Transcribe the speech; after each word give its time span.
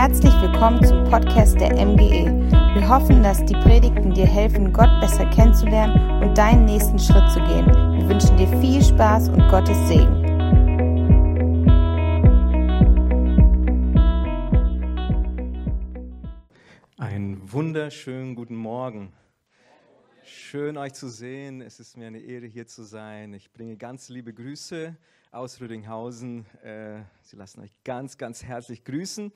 Herzlich 0.00 0.32
willkommen 0.40 0.80
zum 0.84 1.02
Podcast 1.10 1.60
der 1.60 1.74
MGE. 1.74 2.30
Wir 2.72 2.88
hoffen, 2.88 3.20
dass 3.20 3.44
die 3.44 3.54
Predigten 3.54 4.14
dir 4.14 4.26
helfen, 4.26 4.72
Gott 4.72 4.88
besser 5.00 5.28
kennenzulernen 5.30 6.22
und 6.22 6.38
deinen 6.38 6.66
nächsten 6.66 7.00
Schritt 7.00 7.28
zu 7.32 7.40
gehen. 7.40 7.66
Wir 7.66 8.08
wünschen 8.08 8.36
dir 8.36 8.46
viel 8.60 8.80
Spaß 8.80 9.30
und 9.30 9.48
Gottes 9.48 9.76
Segen. 9.88 10.24
Einen 16.96 17.52
wunderschönen 17.52 18.36
guten 18.36 18.54
Morgen. 18.54 19.12
Schön 20.22 20.76
euch 20.76 20.94
zu 20.94 21.08
sehen. 21.08 21.60
Es 21.60 21.80
ist 21.80 21.96
mir 21.96 22.06
eine 22.06 22.20
Ehre 22.20 22.46
hier 22.46 22.68
zu 22.68 22.84
sein. 22.84 23.34
Ich 23.34 23.52
bringe 23.52 23.76
ganz 23.76 24.08
liebe 24.10 24.32
Grüße 24.32 24.96
aus 25.32 25.60
Rüdinghausen. 25.60 26.46
Äh, 26.62 27.00
Sie 27.22 27.34
lassen 27.34 27.62
euch 27.62 27.72
ganz, 27.82 28.16
ganz 28.16 28.44
herzlich 28.44 28.84
grüßen. 28.84 29.32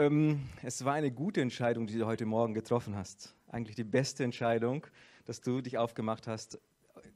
Ähm, 0.00 0.40
es 0.62 0.82
war 0.86 0.94
eine 0.94 1.10
gute 1.10 1.42
Entscheidung, 1.42 1.86
die 1.86 1.98
du 1.98 2.06
heute 2.06 2.24
Morgen 2.24 2.54
getroffen 2.54 2.96
hast. 2.96 3.34
Eigentlich 3.48 3.76
die 3.76 3.84
beste 3.84 4.24
Entscheidung, 4.24 4.86
dass 5.26 5.42
du 5.42 5.60
dich 5.60 5.76
aufgemacht 5.76 6.26
hast, 6.26 6.58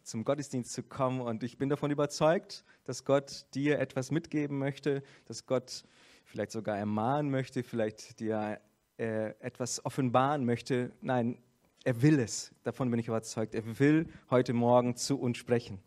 zum 0.03 0.23
Gottesdienst 0.23 0.71
zu 0.71 0.83
kommen. 0.83 1.23
Und 1.23 1.43
ich 1.45 1.57
bin 1.57 1.71
davon 1.71 1.91
überzeugt, 1.91 2.63
dass 2.85 3.07
Gott 3.07 3.47
dir 3.55 3.79
etwas 3.79 4.11
mitgeben 4.11 4.59
möchte, 4.59 5.03
dass 5.25 5.47
Gott 5.47 5.85
vielleicht 6.27 6.51
sogar 6.51 6.77
ermahnen 6.77 7.31
möchte, 7.31 7.63
vielleicht 7.63 8.21
dir 8.21 8.61
äh, 8.99 9.31
etwas 9.39 9.83
offenbaren 9.87 10.45
möchte. 10.45 10.93
Nein, 11.01 11.39
er 11.85 12.03
will 12.03 12.21
es. 12.21 12.53
Davon 12.65 12.91
bin 12.91 13.01
ich 13.01 13.09
überzeugt. 13.09 13.55
Er 13.55 13.79
will 13.79 14.09
heute 14.29 14.53
Morgen 14.53 14.95
zu 14.95 15.19
uns 15.19 15.39
sprechen. 15.39 15.79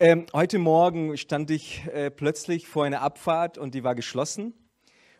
Ähm, 0.00 0.26
heute 0.32 0.58
Morgen 0.58 1.16
stand 1.16 1.48
ich 1.52 1.86
äh, 1.92 2.10
plötzlich 2.10 2.66
vor 2.66 2.84
einer 2.84 3.02
Abfahrt 3.02 3.56
und 3.56 3.76
die 3.76 3.84
war 3.84 3.94
geschlossen. 3.94 4.52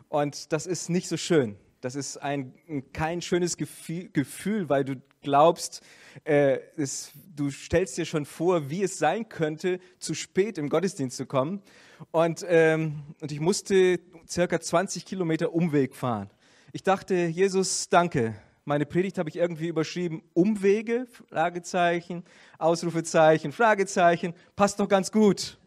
Und 0.09 0.53
das 0.53 0.67
ist 0.67 0.89
nicht 0.89 1.09
so 1.09 1.17
schön. 1.17 1.57
Das 1.81 1.95
ist 1.95 2.17
ein, 2.17 2.53
kein 2.93 3.23
schönes 3.23 3.57
Gefühl, 3.57 4.69
weil 4.69 4.85
du 4.85 4.97
glaubst, 5.23 5.81
äh, 6.25 6.59
es, 6.77 7.13
du 7.37 7.51
stellst 7.51 7.97
dir 7.99 8.05
schon 8.05 8.25
vor, 8.25 8.71
wie 8.71 8.83
es 8.83 8.99
sein 8.99 9.29
könnte, 9.29 9.79
zu 9.99 10.15
spät 10.15 10.59
im 10.59 10.69
Gottesdienst 10.69 11.17
zu 11.17 11.27
kommen. 11.27 11.63
Und, 12.11 12.45
ähm, 12.49 13.03
und 13.21 13.31
ich 13.31 13.41
musste 13.41 14.01
circa 14.29 14.61
20 14.61 15.05
Kilometer 15.05 15.53
Umweg 15.53 15.95
fahren. 15.95 16.31
Ich 16.73 16.83
dachte, 16.83 17.15
Jesus, 17.15 17.89
danke, 17.89 18.35
meine 18.65 18.85
Predigt 18.85 19.19
habe 19.19 19.31
ich 19.31 19.37
irgendwie 19.37 19.69
überschrieben, 19.69 20.23
Umwege, 20.35 21.07
Fragezeichen, 21.31 22.25
Ausrufezeichen, 22.59 23.53
Fragezeichen, 23.53 24.35
passt 24.57 24.79
doch 24.81 24.89
ganz 24.89 25.11
gut. 25.11 25.59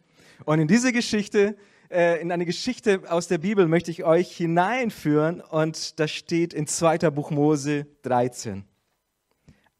Und 0.44 0.60
in 0.60 0.68
diese 0.68 0.92
Geschichte, 0.92 1.56
äh, 1.92 2.20
in 2.20 2.32
eine 2.32 2.46
Geschichte 2.46 3.02
aus 3.08 3.28
der 3.28 3.38
Bibel 3.38 3.68
möchte 3.68 3.90
ich 3.90 4.04
euch 4.04 4.34
hineinführen 4.34 5.40
und 5.40 6.00
das 6.00 6.10
steht 6.10 6.54
in 6.54 6.66
2. 6.66 7.10
Buch 7.10 7.30
Mose 7.30 7.86
13. 8.02 8.64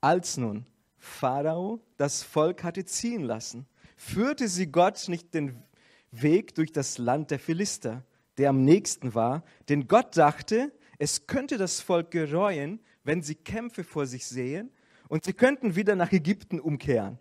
Als 0.01 0.37
nun 0.37 0.67
Pharao 0.99 1.81
das 1.97 2.23
Volk 2.23 2.65
hatte 2.65 2.85
ziehen 2.85 3.23
lassen, 3.23 3.67
führte 3.97 4.49
sie 4.49 4.67
Gott 4.67 5.09
nicht 5.09 5.33
den 5.33 5.63
Weg 6.11 6.55
durch 6.55 6.71
das 6.73 6.99
Land 6.99 7.31
der 7.31 7.39
Philister, 7.39 8.05
der 8.37 8.51
am 8.51 8.65
nächsten 8.65 9.15
war, 9.15 9.43
denn 9.69 9.89
Gott 9.89 10.17
dachte, 10.17 10.71
es 10.99 11.27
könnte 11.27 11.57
das 11.57 11.81
Volk 11.81 12.11
gereuen, 12.11 12.81
wenn 13.05 13.23
sie 13.23 13.35
Kämpfe 13.35 13.85
vor 13.85 14.07
sich 14.07 14.27
sehen 14.27 14.71
und 15.09 15.25
sie 15.25 15.33
könnten 15.33 15.77
wieder 15.77 15.97
nach 15.97 16.13
Ägypten 16.13 16.61
umkehren. 16.61 17.19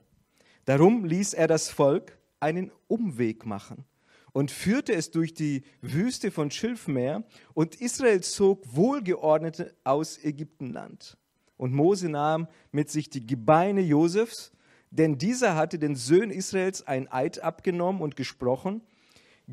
Darum 0.66 1.06
ließ 1.06 1.34
er 1.34 1.48
das 1.48 1.70
Volk 1.70 2.18
einen 2.40 2.72
Umweg 2.88 3.46
machen 3.46 3.86
und 4.34 4.52
führte 4.52 4.94
es 4.94 5.12
durch 5.12 5.34
die 5.34 5.64
Wüste 5.82 6.32
von 6.32 6.52
Schilfmeer 6.52 7.24
und 7.54 7.76
Israel 7.82 8.22
zog 8.22 8.76
Wohlgeordnete 8.76 9.76
aus 9.84 10.18
Ägyptenland. 10.24 11.18
Und 11.58 11.74
Mose 11.74 12.10
nahm 12.10 12.48
mit 12.72 12.90
sich 12.90 13.10
die 13.10 13.26
Gebeine 13.26 13.82
Josefs, 13.82 14.52
denn 14.90 15.18
dieser 15.18 15.56
hatte 15.56 15.80
den 15.80 15.96
Söhnen 15.96 16.32
Israels 16.32 16.86
ein 16.88 17.12
Eid 17.12 17.44
abgenommen 17.44 18.02
und 18.02 18.16
gesprochen, 18.16 18.82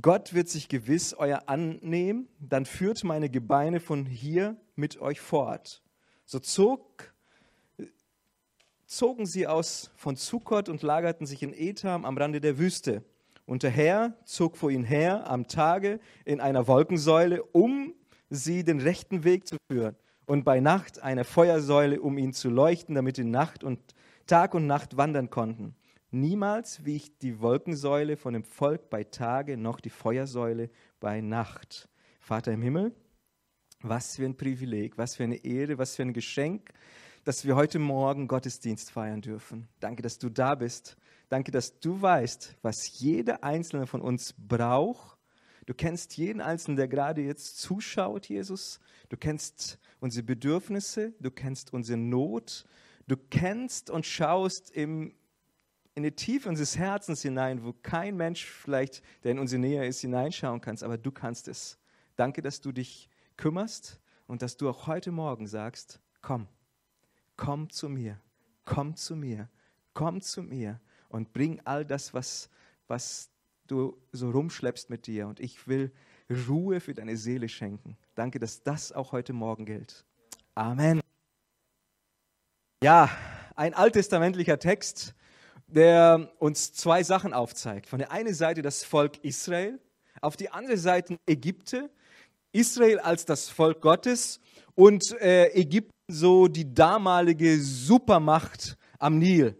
Gott 0.00 0.32
wird 0.32 0.48
sich 0.48 0.68
gewiss 0.68 1.14
euer 1.14 1.48
annehmen, 1.48 2.28
dann 2.38 2.66
führt 2.66 3.02
meine 3.04 3.30
Gebeine 3.30 3.80
von 3.80 4.06
hier 4.06 4.56
mit 4.76 5.00
euch 5.00 5.20
fort. 5.20 5.82
So 6.24 6.38
zog, 6.38 7.12
zogen 8.86 9.26
sie 9.26 9.46
aus 9.46 9.90
von 9.96 10.14
Sukkot 10.14 10.68
und 10.68 10.82
lagerten 10.82 11.26
sich 11.26 11.42
in 11.42 11.52
Etam 11.52 12.04
am 12.04 12.16
Rande 12.16 12.40
der 12.40 12.58
Wüste. 12.58 13.02
Und 13.48 13.62
der 13.62 13.70
Herr 13.70 14.12
zog 14.26 14.58
vor 14.58 14.70
ihnen 14.70 14.84
her 14.84 15.30
am 15.30 15.48
Tage 15.48 16.00
in 16.26 16.38
einer 16.38 16.68
Wolkensäule, 16.68 17.42
um 17.42 17.94
sie 18.28 18.62
den 18.62 18.78
rechten 18.78 19.24
Weg 19.24 19.46
zu 19.46 19.56
führen. 19.72 19.96
Und 20.26 20.44
bei 20.44 20.60
Nacht 20.60 21.02
eine 21.02 21.24
Feuersäule, 21.24 22.02
um 22.02 22.18
ihnen 22.18 22.34
zu 22.34 22.50
leuchten, 22.50 22.94
damit 22.94 23.16
sie 23.16 23.24
Nacht 23.24 23.64
und 23.64 23.80
Tag 24.26 24.52
und 24.52 24.66
Nacht 24.66 24.98
wandern 24.98 25.30
konnten. 25.30 25.74
Niemals 26.10 26.84
wich 26.84 27.16
die 27.20 27.40
Wolkensäule 27.40 28.18
von 28.18 28.34
dem 28.34 28.44
Volk 28.44 28.90
bei 28.90 29.02
Tage, 29.04 29.56
noch 29.56 29.80
die 29.80 29.88
Feuersäule 29.88 30.68
bei 31.00 31.22
Nacht. 31.22 31.88
Vater 32.20 32.52
im 32.52 32.60
Himmel, 32.60 32.94
was 33.80 34.16
für 34.16 34.26
ein 34.26 34.36
Privileg, 34.36 34.98
was 34.98 35.16
für 35.16 35.24
eine 35.24 35.42
Ehre, 35.42 35.78
was 35.78 35.96
für 35.96 36.02
ein 36.02 36.12
Geschenk, 36.12 36.68
dass 37.24 37.46
wir 37.46 37.56
heute 37.56 37.78
Morgen 37.78 38.28
Gottesdienst 38.28 38.90
feiern 38.90 39.22
dürfen. 39.22 39.68
Danke, 39.80 40.02
dass 40.02 40.18
du 40.18 40.28
da 40.28 40.54
bist. 40.54 40.98
Danke, 41.28 41.50
dass 41.50 41.78
du 41.78 42.00
weißt, 42.00 42.56
was 42.62 42.98
jeder 42.98 43.44
Einzelne 43.44 43.86
von 43.86 44.00
uns 44.00 44.34
braucht. 44.38 45.18
Du 45.66 45.74
kennst 45.74 46.16
jeden 46.16 46.40
Einzelnen, 46.40 46.78
der 46.78 46.88
gerade 46.88 47.20
jetzt 47.20 47.58
zuschaut, 47.58 48.26
Jesus. 48.26 48.80
Du 49.10 49.18
kennst 49.18 49.78
unsere 50.00 50.24
Bedürfnisse, 50.24 51.12
du 51.20 51.30
kennst 51.30 51.74
unsere 51.74 51.98
Not. 51.98 52.64
Du 53.06 53.16
kennst 53.16 53.90
und 53.90 54.06
schaust 54.06 54.70
im, 54.70 55.14
in 55.94 56.02
die 56.02 56.12
Tiefe 56.12 56.48
unseres 56.48 56.78
Herzens 56.78 57.20
hinein, 57.20 57.62
wo 57.62 57.74
kein 57.74 58.16
Mensch 58.16 58.46
vielleicht, 58.46 59.02
der 59.24 59.32
in 59.32 59.38
unsere 59.38 59.60
Nähe 59.60 59.86
ist, 59.86 60.00
hineinschauen 60.00 60.62
kann, 60.62 60.78
aber 60.82 60.96
du 60.96 61.12
kannst 61.12 61.48
es. 61.48 61.78
Danke, 62.16 62.40
dass 62.40 62.62
du 62.62 62.72
dich 62.72 63.10
kümmerst 63.36 64.00
und 64.26 64.40
dass 64.40 64.56
du 64.56 64.68
auch 64.70 64.86
heute 64.86 65.12
Morgen 65.12 65.46
sagst, 65.46 66.00
komm, 66.22 66.48
komm 67.36 67.68
zu 67.68 67.90
mir, 67.90 68.18
komm 68.64 68.96
zu 68.96 69.16
mir, 69.16 69.50
komm 69.92 70.20
zu 70.22 70.42
mir 70.42 70.80
und 71.08 71.32
bring 71.32 71.60
all 71.64 71.84
das, 71.84 72.14
was, 72.14 72.50
was 72.86 73.30
du 73.66 73.96
so 74.12 74.30
rumschleppst 74.30 74.90
mit 74.90 75.06
dir. 75.06 75.26
Und 75.26 75.40
ich 75.40 75.66
will 75.66 75.92
Ruhe 76.30 76.80
für 76.80 76.94
deine 76.94 77.16
Seele 77.16 77.48
schenken. 77.48 77.96
Danke, 78.14 78.38
dass 78.38 78.62
das 78.62 78.92
auch 78.92 79.12
heute 79.12 79.32
Morgen 79.32 79.64
gilt. 79.64 80.04
Amen. 80.54 81.00
Ja, 82.82 83.10
ein 83.56 83.74
alttestamentlicher 83.74 84.58
Text, 84.58 85.14
der 85.66 86.30
uns 86.38 86.72
zwei 86.72 87.02
Sachen 87.02 87.32
aufzeigt. 87.32 87.88
Von 87.88 87.98
der 87.98 88.12
einen 88.12 88.34
Seite 88.34 88.62
das 88.62 88.84
Volk 88.84 89.22
Israel, 89.24 89.78
auf 90.20 90.36
die 90.36 90.50
andere 90.50 90.76
Seite 90.76 91.18
Ägypte, 91.26 91.90
Israel 92.52 92.98
als 93.00 93.24
das 93.24 93.48
Volk 93.48 93.80
Gottes 93.80 94.40
und 94.74 95.12
äh, 95.20 95.48
Ägypten 95.48 95.90
so 96.10 96.48
die 96.48 96.72
damalige 96.72 97.58
Supermacht 97.60 98.76
am 98.98 99.18
Nil. 99.18 99.56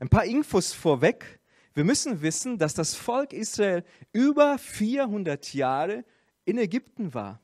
Ein 0.00 0.08
paar 0.08 0.24
Infos 0.24 0.72
vorweg. 0.72 1.40
Wir 1.74 1.84
müssen 1.84 2.22
wissen, 2.22 2.56
dass 2.56 2.72
das 2.72 2.94
Volk 2.94 3.34
Israel 3.34 3.84
über 4.12 4.56
400 4.56 5.52
Jahre 5.52 6.04
in 6.46 6.56
Ägypten 6.56 7.12
war. 7.12 7.38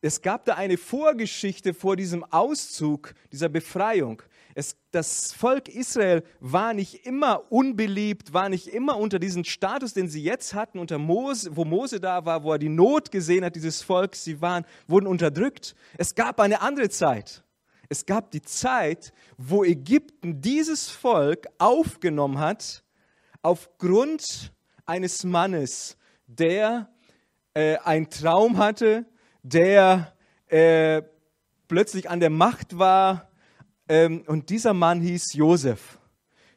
Es 0.00 0.22
gab 0.22 0.44
da 0.44 0.54
eine 0.54 0.78
Vorgeschichte 0.78 1.74
vor 1.74 1.96
diesem 1.96 2.22
Auszug, 2.22 3.14
dieser 3.32 3.48
Befreiung. 3.48 4.22
Es, 4.54 4.76
das 4.92 5.32
Volk 5.32 5.68
Israel 5.68 6.22
war 6.38 6.72
nicht 6.72 7.04
immer 7.04 7.50
unbeliebt, 7.50 8.32
war 8.32 8.48
nicht 8.48 8.68
immer 8.68 8.96
unter 8.96 9.18
diesem 9.18 9.42
Status, 9.42 9.92
den 9.92 10.08
sie 10.08 10.22
jetzt 10.22 10.54
hatten, 10.54 10.78
unter 10.78 10.98
Mose, 10.98 11.56
wo 11.56 11.64
Mose 11.64 11.98
da 11.98 12.24
war, 12.24 12.44
wo 12.44 12.52
er 12.52 12.60
die 12.60 12.68
Not 12.68 13.10
gesehen 13.10 13.44
hat, 13.44 13.56
dieses 13.56 13.82
Volk. 13.82 14.14
Sie 14.14 14.40
waren, 14.40 14.64
wurden 14.86 15.08
unterdrückt. 15.08 15.74
Es 15.96 16.14
gab 16.14 16.38
eine 16.38 16.60
andere 16.60 16.90
Zeit. 16.90 17.42
Es 17.88 18.04
gab 18.04 18.30
die 18.32 18.42
Zeit, 18.42 19.12
wo 19.38 19.64
Ägypten 19.64 20.40
dieses 20.40 20.90
Volk 20.90 21.46
aufgenommen 21.56 22.38
hat, 22.38 22.84
aufgrund 23.40 24.52
eines 24.84 25.24
Mannes, 25.24 25.96
der 26.26 26.90
äh, 27.54 27.78
einen 27.78 28.10
Traum 28.10 28.58
hatte, 28.58 29.06
der 29.42 30.14
äh, 30.48 31.02
plötzlich 31.66 32.10
an 32.10 32.20
der 32.20 32.30
Macht 32.30 32.78
war, 32.78 33.30
ähm, 33.88 34.22
und 34.26 34.50
dieser 34.50 34.74
Mann 34.74 35.00
hieß 35.00 35.32
Josef. 35.32 35.98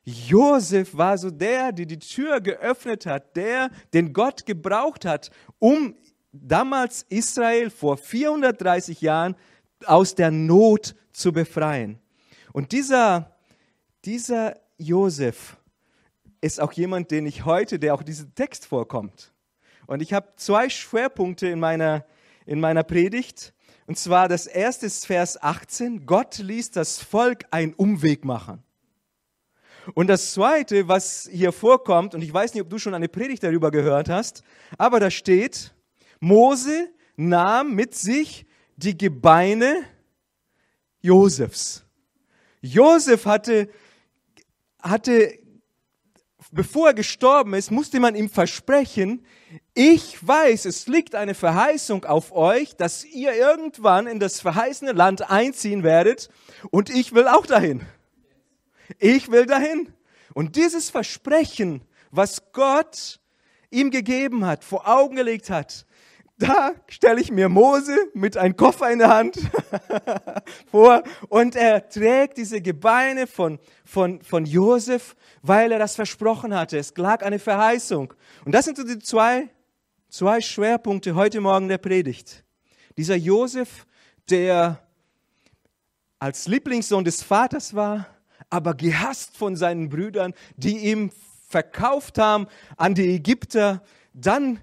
Josef 0.04 0.98
war 0.98 1.18
so 1.18 1.30
der, 1.30 1.72
der 1.72 1.86
die 1.86 2.00
Tür 2.00 2.42
geöffnet 2.42 3.06
hat, 3.06 3.36
der, 3.38 3.70
den 3.94 4.12
Gott 4.12 4.46
gebraucht 4.46 5.06
hat, 5.06 5.30
um 5.60 5.96
damals 6.34 7.04
Israel 7.10 7.70
vor 7.70 7.98
430 7.98 9.00
Jahren 9.02 9.36
aus 9.88 10.16
der 10.16 10.32
Not 10.32 10.96
zu 11.12 11.32
befreien. 11.32 12.00
Und 12.54 12.72
dieser, 12.72 13.36
dieser 14.06 14.58
Josef 14.78 15.58
ist 16.42 16.60
auch 16.60 16.74
jemand, 16.74 17.12
den 17.12 17.26
ich 17.26 17.46
heute, 17.46 17.80
der 17.80 17.94
auch 17.94 18.04
diesen 18.04 18.34
Text 18.36 18.66
vorkommt. 18.66 19.32
Und 19.88 20.02
ich 20.02 20.14
habe 20.14 20.34
zwei 20.38 20.70
Schwerpunkte 20.70 21.48
in 21.48 21.60
meiner, 21.60 22.06
in 22.46 22.60
meiner 22.60 22.84
Predigt. 22.84 23.54
Und 23.88 23.98
zwar 23.98 24.28
das 24.28 24.48
erste 24.48 24.86
ist 24.86 25.06
Vers 25.06 25.42
18. 25.42 26.06
Gott 26.06 26.38
ließ 26.38 26.72
das 26.72 27.00
Volk 27.00 27.46
einen 27.52 27.74
Umweg 27.74 28.26
machen. 28.26 28.64
Und 29.94 30.08
das 30.08 30.34
zweite, 30.34 30.88
was 30.88 31.28
hier 31.32 31.52
vorkommt, 31.52 32.14
und 32.14 32.22
ich 32.22 32.34
weiß 32.34 32.54
nicht, 32.54 32.64
ob 32.64 32.70
du 32.70 32.78
schon 32.78 32.94
eine 32.94 33.10
Predigt 33.10 33.44
darüber 33.44 33.72
gehört 33.72 34.10
hast, 34.10 34.44
aber 34.78 35.00
da 35.00 35.10
steht, 35.10 35.74
Mose 36.20 36.90
nahm 37.16 37.74
mit 37.74 37.96
sich 37.96 38.46
die 38.84 38.98
Gebeine 38.98 39.84
Josefs. 41.02 41.84
Josef 42.62 43.26
hatte, 43.26 43.70
hatte, 44.82 45.40
bevor 46.52 46.90
er 46.90 46.94
gestorben 46.94 47.54
ist, 47.54 47.72
musste 47.72 48.00
man 48.00 48.16
ihm 48.16 48.30
versprechen, 48.30 49.26
ich 49.74 50.26
weiß, 50.26 50.66
es 50.66 50.88
liegt 50.88 51.16
eine 51.16 51.34
Verheißung 51.34 52.06
auf 52.06 52.32
euch, 52.32 52.76
dass 52.76 53.04
ihr 53.06 53.34
irgendwann 53.34 54.08
in 54.08 54.20
das 54.20 54.40
verheißene 54.40 54.92
Land 54.92 55.30
einziehen 55.30 55.84
werdet 55.84 56.30
und 56.70 56.90
ich 56.90 57.14
will 57.14 57.28
auch 57.28 57.46
dahin. 57.46 57.82
Ich 59.00 59.32
will 59.32 59.46
dahin. 59.46 59.94
Und 60.34 60.56
dieses 60.56 60.90
Versprechen, 60.90 61.82
was 62.12 62.52
Gott 62.52 63.20
ihm 63.70 63.90
gegeben 63.90 64.46
hat, 64.46 64.64
vor 64.64 64.88
Augen 64.88 65.16
gelegt 65.16 65.50
hat, 65.50 65.86
da 66.42 66.72
stelle 66.88 67.22
ich 67.22 67.32
mir 67.32 67.50
Mose 67.50 67.96
mit 68.14 68.36
einem 68.36 68.56
Koffer 68.56 68.92
in 68.92 69.00
der 69.00 69.10
Hand 69.10 69.38
vor 70.72 71.04
und 71.30 71.56
er 71.56 71.88
trägt 71.88 72.38
diese 72.38 72.62
Gebeine 72.62 73.28
von, 73.28 73.60
von, 73.86 74.22
von 74.22 74.46
Josef, 74.46 75.16
weil 75.42 75.72
er 75.72 75.80
das 75.80 75.96
versprochen 75.96 76.56
hatte. 76.56 76.78
Es 76.78 76.96
lag 76.98 77.24
eine 77.24 77.40
Verheißung. 77.40 78.14
Und 78.44 78.54
das 78.54 78.66
sind 78.66 78.78
so 78.78 78.84
die 78.84 79.00
zwei, 79.00 79.50
zwei 80.10 80.42
Schwerpunkte 80.42 81.16
heute 81.16 81.42
Morgen 81.42 81.68
der 81.68 81.78
Predigt. 81.78 82.44
Dieser 82.98 83.16
Josef, 83.16 83.86
der 84.30 84.82
als 86.20 86.48
Lieblingssohn 86.48 87.04
des 87.04 87.22
Vaters 87.22 87.76
war, 87.76 88.08
aber 88.50 88.74
gehasst 88.74 89.38
von 89.38 89.56
seinen 89.56 89.90
Brüdern, 89.90 90.34
die 90.56 90.78
ihm 90.90 91.12
verkauft 91.48 92.18
haben 92.18 92.48
an 92.78 92.96
die 92.96 93.16
Ägypter, 93.16 93.84
dann 94.14 94.60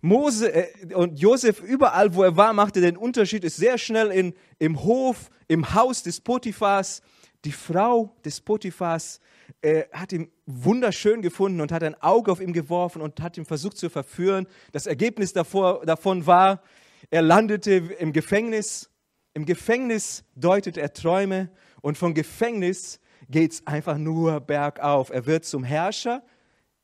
Mose 0.00 0.52
äh, 0.52 0.94
und 0.94 1.18
Josef 1.18 1.62
überall, 1.62 2.14
wo 2.14 2.22
er 2.22 2.36
war, 2.36 2.52
machte 2.52 2.80
den 2.80 2.96
Unterschied, 2.96 3.44
ist 3.44 3.56
sehr 3.56 3.78
schnell 3.78 4.10
in, 4.10 4.34
im 4.58 4.82
Hof, 4.82 5.30
im 5.48 5.74
Haus 5.74 6.02
des 6.02 6.20
Potiphas. 6.20 7.02
Die 7.44 7.52
Frau 7.52 8.14
des 8.24 8.40
Potiphas 8.40 9.20
äh, 9.62 9.84
hat 9.92 10.12
ihn 10.12 10.30
wunderschön 10.46 11.22
gefunden 11.22 11.60
und 11.60 11.72
hat 11.72 11.82
ein 11.82 12.00
Auge 12.02 12.32
auf 12.32 12.40
ihn 12.40 12.52
geworfen 12.52 13.02
und 13.02 13.20
hat 13.20 13.36
ihn 13.36 13.44
versucht 13.44 13.76
zu 13.76 13.90
verführen. 13.90 14.46
Das 14.72 14.86
Ergebnis 14.86 15.32
davor, 15.32 15.84
davon 15.86 16.26
war, 16.26 16.62
er 17.10 17.22
landete 17.22 17.72
im 17.98 18.12
Gefängnis. 18.12 18.90
Im 19.32 19.46
Gefängnis 19.46 20.24
deutet 20.34 20.76
er 20.76 20.92
Träume 20.92 21.50
und 21.82 21.96
vom 21.96 22.14
Gefängnis 22.14 23.00
geht 23.28 23.52
es 23.52 23.66
einfach 23.66 23.96
nur 23.96 24.40
bergauf. 24.40 25.10
Er 25.10 25.26
wird 25.26 25.44
zum 25.44 25.64
Herrscher 25.64 26.22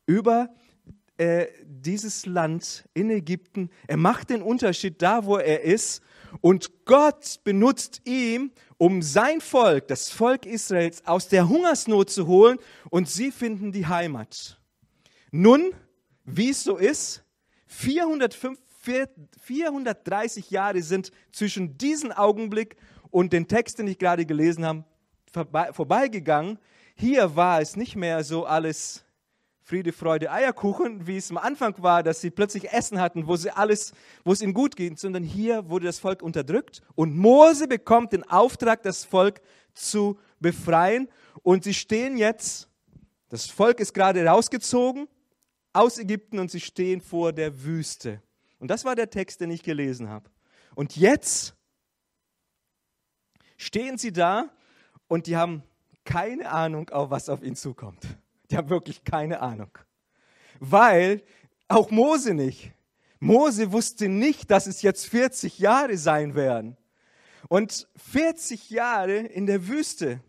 über 0.07 0.51
äh, 1.19 1.47
dieses 1.65 2.27
Land 2.27 2.85
in 2.95 3.11
Ägypten. 3.11 3.71
Er 3.87 3.97
macht 3.97 4.31
den 4.31 4.43
Unterschied 4.43 5.01
da, 5.01 5.25
wo 5.25 5.37
er 5.39 5.63
ist. 5.63 6.03
Und 6.41 6.85
Gott 6.85 7.41
benutzt 7.45 8.03
ihn, 8.05 8.53
um 8.77 9.01
sein 9.01 9.41
Volk, 9.41 9.89
das 9.89 10.11
Volk 10.11 10.45
Israels, 10.45 11.07
aus 11.07 11.29
der 11.29 11.49
Hungersnot 11.49 12.11
zu 12.11 12.27
holen. 12.27 12.59
Und 12.91 13.09
sie 13.09 13.31
finden 13.31 13.73
die 13.73 13.87
Heimat. 13.87 14.61
Nun, 15.31 15.73
wie 16.25 16.51
es 16.51 16.65
so 16.65 16.77
ist, 16.77 17.25
405, 17.67 18.59
430 19.41 20.51
Jahre 20.51 20.83
sind 20.83 21.11
zwischen 21.33 21.79
diesem 21.79 22.13
Augenblick 22.13 22.77
und 23.11 23.33
den 23.33 23.49
Text, 23.49 23.79
den 23.79 23.89
ich 23.89 23.99
gerade 23.99 24.27
gelesen 24.27 24.67
habe, 24.67 24.85
vorbeigegangen. 25.73 26.59
Hier 26.95 27.37
war 27.37 27.61
es 27.61 27.77
nicht 27.77 27.97
mehr 27.97 28.23
so 28.23 28.45
alles 28.45 29.06
Friede, 29.67 29.93
Freude, 29.93 30.31
Eierkuchen, 30.31 31.09
wie 31.09 31.17
es 31.17 31.29
am 31.29 31.39
Anfang 31.39 31.75
war, 31.83 32.05
dass 32.05 32.21
sie 32.21 32.31
plötzlich 32.31 32.71
Essen 32.73 33.01
hatten, 33.01 33.27
wo 33.27 33.35
sie 33.35 33.51
alles, 33.51 33.95
wo 34.25 34.31
es 34.31 34.41
ihnen 34.41 34.55
gut 34.55 34.77
ging, 34.77 34.97
sondern 34.97 35.25
hier 35.25 35.69
wurde 35.69 35.87
das 35.87 35.99
Volk 35.99 36.23
unterdrückt 36.23 36.83
und 36.95 37.17
Mose 37.17 37.67
bekommt 37.67 38.13
den 38.13 38.23
Auftrag, 38.31 38.85
das 38.85 39.05
Volk 39.05 39.41
zu 39.75 40.21
befreien 40.39 41.09
und 41.43 41.65
sie 41.65 41.75
stehen 41.75 42.17
jetzt, 42.17 42.69
das 43.29 43.47
Volk 43.47 43.81
ist 43.81 43.93
gerade 43.93 44.25
rausgezogen 44.25 45.09
aus 45.73 45.99
Ägypten 45.99 46.39
und 46.39 46.49
sie 46.49 46.61
stehen 46.61 47.01
vor 47.01 47.33
der 47.33 47.65
Wüste. 47.65 48.23
Und 48.61 48.71
das 48.71 48.85
war 48.85 48.95
der 48.95 49.11
Text, 49.11 49.41
den 49.41 49.51
ich 49.51 49.65
gelesen 49.65 50.09
habe. 50.09 50.31
Und 50.77 50.97
jetzt 50.97 51.57
stehen 53.57 53.99
sie 53.99 54.13
da 54.13 54.49
und 55.09 55.27
die 55.27 55.37
haben 55.37 55.65
keine 56.05 56.53
Ahnung, 56.53 56.89
auf 56.91 57.11
was 57.11 57.29
auf 57.29 57.43
ihn 57.43 57.57
zukommt. 57.57 58.07
Die 58.50 58.56
haben 58.56 58.70
wirklich 58.70 59.04
keine 59.04 59.40
Ahnung. 59.40 59.70
Weil 60.60 61.22
auch 61.69 61.90
Mose 61.90 62.34
nicht. 62.34 62.72
Mose 63.19 63.72
wusste 63.72 64.08
nicht, 64.08 64.50
dass 64.50 64.66
es 64.66 64.82
jetzt 64.82 65.06
40 65.06 65.58
Jahre 65.58 65.96
sein 65.96 66.34
werden. 66.34 66.76
Und 67.48 67.88
40 67.96 68.70
Jahre 68.70 69.16
in 69.16 69.46
der 69.46 69.69
Wüste. 69.69 70.20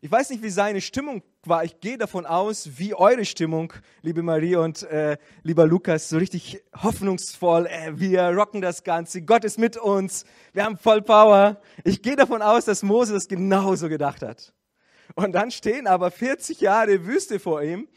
Ich 0.00 0.10
weiß 0.10 0.30
nicht, 0.30 0.42
wie 0.42 0.50
seine 0.50 0.80
Stimmung 0.80 1.22
war. 1.44 1.64
Ich 1.64 1.78
gehe 1.80 1.96
davon 1.96 2.26
aus, 2.26 2.70
wie 2.76 2.94
eure 2.94 3.24
Stimmung, 3.24 3.72
liebe 4.02 4.22
Marie 4.22 4.56
und 4.56 4.82
äh, 4.84 5.16
lieber 5.42 5.66
Lukas, 5.66 6.08
so 6.08 6.18
richtig 6.18 6.62
hoffnungsvoll. 6.82 7.66
Äh, 7.66 7.92
wir 7.98 8.22
rocken 8.30 8.60
das 8.60 8.82
Ganze. 8.82 9.22
Gott 9.22 9.44
ist 9.44 9.58
mit 9.58 9.76
uns. 9.76 10.24
Wir 10.52 10.64
haben 10.64 10.76
voll 10.76 11.02
Power. 11.02 11.60
Ich 11.84 12.02
gehe 12.02 12.16
davon 12.16 12.42
aus, 12.42 12.64
dass 12.64 12.82
Mose 12.82 13.12
das 13.12 13.28
genauso 13.28 13.88
gedacht 13.88 14.22
hat. 14.22 14.52
Und 15.14 15.32
dann 15.32 15.50
stehen 15.50 15.86
aber 15.86 16.10
40 16.10 16.60
Jahre 16.60 17.06
Wüste 17.06 17.38
vor 17.38 17.62
ihm. 17.62 17.88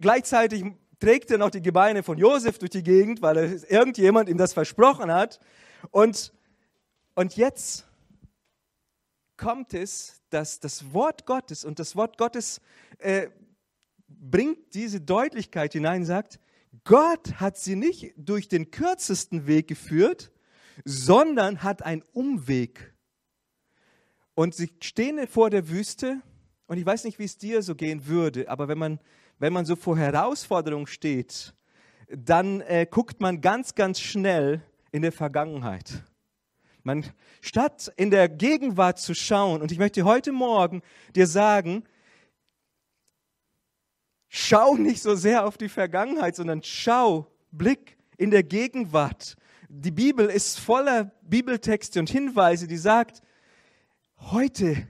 Gleichzeitig 0.00 0.64
trägt 1.00 1.30
er 1.30 1.38
noch 1.38 1.50
die 1.50 1.62
Gebeine 1.62 2.02
von 2.02 2.18
Josef 2.18 2.58
durch 2.58 2.70
die 2.70 2.82
Gegend, 2.82 3.22
weil 3.22 3.62
irgendjemand 3.68 4.28
ihm 4.28 4.38
das 4.38 4.52
versprochen 4.52 5.12
hat. 5.12 5.40
Und, 5.90 6.32
und 7.14 7.36
jetzt 7.36 7.86
kommt 9.36 9.74
es, 9.74 10.20
dass 10.30 10.60
das 10.60 10.92
Wort 10.92 11.24
Gottes 11.24 11.64
und 11.64 11.78
das 11.78 11.96
Wort 11.96 12.18
Gottes 12.18 12.60
äh, 12.98 13.28
bringt 14.08 14.74
diese 14.74 15.00
Deutlichkeit 15.00 15.72
hinein, 15.72 16.04
sagt, 16.04 16.40
Gott 16.84 17.34
hat 17.34 17.56
sie 17.56 17.76
nicht 17.76 18.12
durch 18.16 18.48
den 18.48 18.70
kürzesten 18.70 19.46
Weg 19.46 19.68
geführt, 19.68 20.32
sondern 20.84 21.62
hat 21.62 21.82
einen 21.82 22.02
Umweg. 22.12 22.94
Und 24.38 24.54
sie 24.54 24.70
stehen 24.78 25.26
vor 25.26 25.50
der 25.50 25.68
Wüste 25.68 26.22
und 26.68 26.78
ich 26.78 26.86
weiß 26.86 27.02
nicht, 27.02 27.18
wie 27.18 27.24
es 27.24 27.38
dir 27.38 27.60
so 27.60 27.74
gehen 27.74 28.06
würde, 28.06 28.48
aber 28.48 28.68
wenn 28.68 28.78
man, 28.78 29.00
wenn 29.40 29.52
man 29.52 29.64
so 29.64 29.74
vor 29.74 29.98
Herausforderungen 29.98 30.86
steht, 30.86 31.54
dann 32.08 32.60
äh, 32.60 32.86
guckt 32.88 33.20
man 33.20 33.40
ganz, 33.40 33.74
ganz 33.74 33.98
schnell 33.98 34.62
in 34.92 35.02
der 35.02 35.10
Vergangenheit. 35.10 36.04
Man, 36.84 37.04
statt 37.40 37.92
in 37.96 38.12
der 38.12 38.28
Gegenwart 38.28 39.00
zu 39.00 39.12
schauen, 39.12 39.60
und 39.60 39.72
ich 39.72 39.78
möchte 39.80 40.04
heute 40.04 40.30
Morgen 40.30 40.82
dir 41.16 41.26
sagen, 41.26 41.82
schau 44.28 44.76
nicht 44.76 45.02
so 45.02 45.16
sehr 45.16 45.46
auf 45.46 45.58
die 45.58 45.68
Vergangenheit, 45.68 46.36
sondern 46.36 46.62
schau, 46.62 47.26
Blick 47.50 47.98
in 48.16 48.30
der 48.30 48.44
Gegenwart. 48.44 49.34
Die 49.68 49.90
Bibel 49.90 50.26
ist 50.26 50.60
voller 50.60 51.10
Bibeltexte 51.22 51.98
und 51.98 52.08
Hinweise, 52.08 52.68
die 52.68 52.76
sagt, 52.76 53.20
heute 54.20 54.88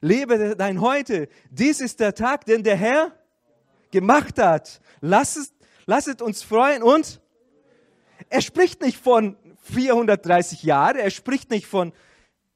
Lebe 0.00 0.54
dein 0.54 0.82
Heute. 0.82 1.28
Dies 1.50 1.80
ist 1.80 1.98
der 1.98 2.14
Tag, 2.14 2.44
den 2.44 2.62
der 2.62 2.76
Herr 2.76 3.12
gemacht 3.90 4.38
hat. 4.38 4.82
Lasst, 5.00 5.54
lasset 5.86 6.20
uns 6.20 6.42
freuen 6.42 6.82
und 6.82 7.22
er 8.28 8.42
spricht 8.42 8.82
nicht 8.82 8.98
von 8.98 9.36
430 9.62 10.62
Jahren, 10.62 10.98
er 10.98 11.10
spricht 11.10 11.50
nicht 11.50 11.66
von 11.66 11.92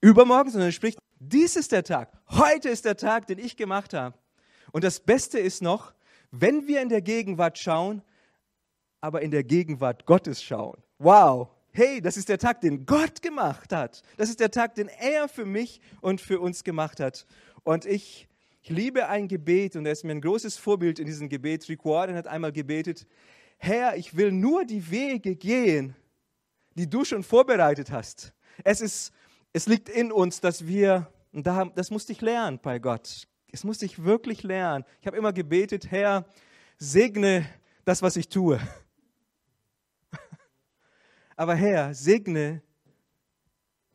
übermorgen, 0.02 0.50
sondern 0.50 0.68
er 0.68 0.72
spricht, 0.72 0.98
dies 1.20 1.56
ist 1.56 1.72
der 1.72 1.84
Tag. 1.84 2.12
Heute 2.28 2.68
ist 2.68 2.84
der 2.84 2.96
Tag, 2.96 3.26
den 3.26 3.38
ich 3.38 3.56
gemacht 3.56 3.94
habe. 3.94 4.14
Und 4.72 4.84
das 4.84 5.00
Beste 5.00 5.38
ist 5.38 5.62
noch, 5.62 5.94
wenn 6.30 6.66
wir 6.68 6.82
in 6.82 6.90
der 6.90 7.00
Gegenwart 7.00 7.58
schauen, 7.58 8.02
aber 9.00 9.22
in 9.22 9.30
der 9.30 9.44
Gegenwart 9.44 10.04
Gottes 10.04 10.42
schauen. 10.42 10.82
Wow, 10.98 11.48
hey, 11.78 12.00
das 12.00 12.16
ist 12.16 12.28
der 12.28 12.38
Tag, 12.38 12.60
den 12.60 12.84
Gott 12.84 13.22
gemacht 13.22 13.72
hat. 13.72 14.02
Das 14.16 14.28
ist 14.28 14.40
der 14.40 14.50
Tag, 14.50 14.74
den 14.74 14.88
er 14.88 15.28
für 15.28 15.46
mich 15.46 15.80
und 16.00 16.20
für 16.20 16.40
uns 16.40 16.64
gemacht 16.64 16.98
hat. 16.98 17.24
Und 17.62 17.86
ich, 17.86 18.28
ich 18.62 18.70
liebe 18.70 19.08
ein 19.08 19.28
Gebet 19.28 19.76
und 19.76 19.86
er 19.86 19.92
ist 19.92 20.04
mir 20.04 20.10
ein 20.10 20.20
großes 20.20 20.56
Vorbild 20.56 20.98
in 20.98 21.06
diesem 21.06 21.28
Gebet. 21.28 21.68
Rick 21.68 21.84
Warren 21.84 22.16
hat 22.16 22.26
einmal 22.26 22.52
gebetet, 22.52 23.06
Herr, 23.58 23.96
ich 23.96 24.16
will 24.16 24.32
nur 24.32 24.64
die 24.64 24.90
Wege 24.90 25.36
gehen, 25.36 25.94
die 26.74 26.90
du 26.90 27.04
schon 27.04 27.22
vorbereitet 27.22 27.90
hast. 27.92 28.32
Es, 28.64 28.80
ist, 28.80 29.12
es 29.52 29.66
liegt 29.66 29.88
in 29.88 30.10
uns, 30.10 30.40
dass 30.40 30.66
wir, 30.66 31.12
und 31.32 31.46
das 31.46 31.90
musste 31.90 32.12
ich 32.12 32.20
lernen 32.20 32.58
bei 32.60 32.78
Gott. 32.78 33.28
Es 33.52 33.64
musste 33.64 33.84
ich 33.84 34.04
wirklich 34.04 34.42
lernen. 34.42 34.84
Ich 35.00 35.06
habe 35.06 35.16
immer 35.16 35.32
gebetet, 35.32 35.90
Herr, 35.90 36.26
segne 36.76 37.46
das, 37.84 38.02
was 38.02 38.16
ich 38.16 38.28
tue. 38.28 38.60
Aber 41.38 41.54
Herr, 41.54 41.94
segne 41.94 42.60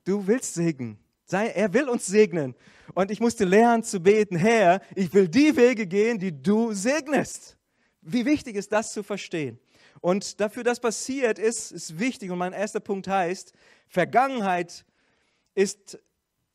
du 0.05 0.25
willst 0.25 0.53
segnen. 0.53 0.97
Er 1.29 1.73
will 1.73 1.89
uns 1.89 2.05
segnen. 2.05 2.55
Und 2.93 3.11
ich 3.11 3.19
musste 3.19 3.43
lernen 3.43 3.83
zu 3.83 3.99
beten, 3.99 4.37
Herr, 4.37 4.81
ich 4.95 5.13
will 5.13 5.27
die 5.27 5.53
Wege 5.57 5.85
gehen, 5.85 6.19
die 6.19 6.31
du 6.31 6.71
segnest. 6.71 7.57
Wie 8.01 8.25
wichtig 8.25 8.55
ist 8.55 8.71
das 8.71 8.93
zu 8.93 9.03
verstehen? 9.03 9.59
Und 9.99 10.39
dafür, 10.39 10.63
dass 10.63 10.79
passiert 10.79 11.37
ist, 11.37 11.73
ist 11.73 11.99
wichtig. 11.99 12.31
Und 12.31 12.37
mein 12.37 12.53
erster 12.53 12.79
Punkt 12.79 13.09
heißt, 13.09 13.51
Vergangenheit 13.89 14.85
ist 15.53 15.99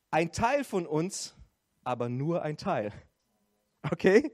ein 0.09 0.31
Teil 0.31 0.63
von 0.63 0.87
uns, 0.87 1.35
aber 1.83 2.09
nur 2.09 2.41
ein 2.41 2.57
Teil. 2.57 2.91
Okay? 3.91 4.31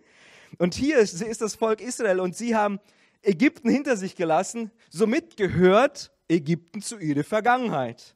Und 0.58 0.74
hier 0.74 1.00
ist, 1.00 1.22
ist 1.22 1.42
das 1.42 1.56
Volk 1.56 1.82
Israel 1.82 2.22
und 2.22 2.34
sie 2.34 2.56
haben 2.56 2.80
Ägypten 3.22 3.70
hinter 3.70 3.98
sich 3.98 4.16
gelassen. 4.16 4.72
Somit 4.90 5.36
gehört 5.36 6.15
Ägypten 6.28 6.82
zu 6.82 6.98
ihrer 6.98 7.24
Vergangenheit. 7.24 8.16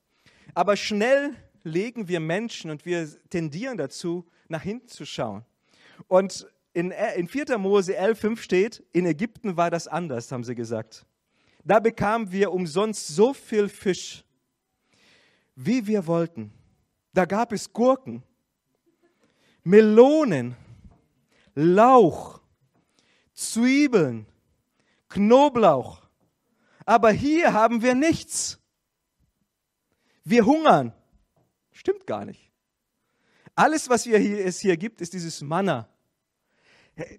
Aber 0.54 0.76
schnell 0.76 1.36
legen 1.64 2.08
wir 2.08 2.20
Menschen 2.20 2.72
und 2.72 2.86
wir 2.86 3.08
tendieren 3.30 3.78
dazu, 3.78 4.26
nach 4.48 4.64
hinten 4.64 4.88
zu 4.88 5.06
schauen. 5.06 5.46
Und 6.08 6.48
in, 6.74 6.92
in 6.92 7.28
4. 7.28 7.58
Mose 7.58 8.00
11,5 8.00 8.38
steht, 8.38 8.84
in 8.94 9.06
Ägypten 9.06 9.58
war 9.58 9.70
das 9.70 9.88
anders, 9.88 10.32
haben 10.32 10.44
sie 10.44 10.56
gesagt. 10.56 11.06
Da 11.64 11.80
bekamen 11.80 12.32
wir 12.32 12.52
umsonst 12.52 13.08
so 13.08 13.34
viel 13.34 13.70
Fisch, 13.70 14.24
wie 15.56 15.86
wir 15.86 16.08
wollten. 16.08 16.52
Da 17.14 17.26
gab 17.26 17.52
es 17.52 17.72
Gurken, 17.72 18.24
Melonen, 19.64 20.56
Lauch, 21.54 22.40
Zwiebeln, 23.34 24.26
Knoblauch. 25.10 26.02
Aber 26.90 27.12
hier 27.12 27.54
haben 27.54 27.84
wir 27.84 27.94
nichts. 27.94 28.58
Wir 30.24 30.44
hungern. 30.44 30.92
Stimmt 31.72 32.08
gar 32.08 32.26
nicht. 32.26 32.52
Alles, 33.54 33.90
was 33.90 34.08
wir 34.08 34.18
hier, 34.18 34.44
es 34.44 34.60
hier 34.60 34.76
gibt, 34.76 35.00
ist 35.00 35.14
dieses 35.14 35.42
Manna. 35.42 35.88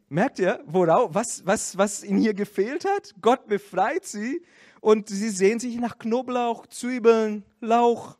Merkt 0.09 0.41
ihr, 0.41 0.61
worauf, 0.67 1.15
was, 1.15 1.47
was, 1.47 1.79
was 1.79 2.03
ihnen 2.03 2.19
hier 2.19 2.35
gefehlt 2.35 2.85
hat? 2.85 3.15
Gott 3.21 3.47
befreit 3.47 4.05
sie 4.05 4.43
und 4.81 5.09
sie 5.09 5.31
sehen 5.31 5.61
sich 5.61 5.77
nach 5.77 6.01
Knoblauch, 6.01 6.67
Zwiebeln, 6.67 7.45
Lauch. 7.61 8.19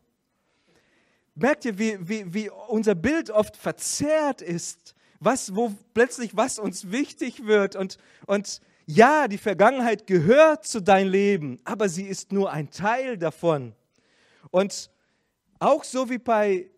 Merkt 1.35 1.65
ihr, 1.65 1.81
wie, 1.81 1.99
wie, 2.09 2.33
wie 2.33 2.51
unser 2.69 2.95
Bild 2.95 3.29
oft 3.31 3.57
verzerrt 3.57 4.41
ist? 4.41 4.95
Was, 5.19 5.57
wo 5.57 5.75
plötzlich 5.95 6.37
was 6.37 6.61
uns 6.61 6.93
wichtig 6.93 7.45
wird 7.45 7.75
und, 7.75 7.99
und 8.27 8.61
ja, 8.91 9.29
die 9.29 9.39
Vergangenheit 9.39 10.07
gehört 10.07 10.67
zu 10.67 10.81
deinem 10.81 11.11
Leben, 11.11 11.61
aber 11.65 11.89
sie 11.89 12.05
ist 12.05 12.33
nur 12.33 12.51
ein 12.51 12.71
Teil 12.71 13.17
davon. 13.17 13.73
Und 14.51 14.91
auch 15.61 15.85
so 15.85 16.11
wie 16.11 16.19
bei 16.19 16.71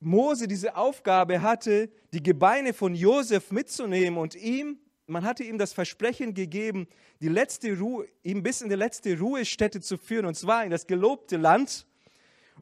Mose 0.00 0.48
diese 0.48 0.76
Aufgabe 0.76 1.42
hatte, 1.42 1.90
die 2.12 2.22
Gebeine 2.22 2.72
von 2.72 2.94
Josef 2.94 3.50
mitzunehmen 3.50 4.18
und 4.18 4.34
ihm, 4.34 4.78
man 5.06 5.24
hatte 5.24 5.44
ihm 5.44 5.58
das 5.58 5.72
Versprechen 5.72 6.32
gegeben, 6.32 6.88
die 7.20 7.28
letzte 7.28 7.78
Ruhe, 7.78 8.06
ihm 8.22 8.42
bis 8.42 8.62
in 8.62 8.70
die 8.70 8.74
letzte 8.74 9.18
Ruhestätte 9.18 9.80
zu 9.80 9.98
führen, 9.98 10.26
und 10.26 10.36
zwar 10.36 10.64
in 10.64 10.70
das 10.70 10.86
gelobte 10.86 11.36
Land. 11.36 11.86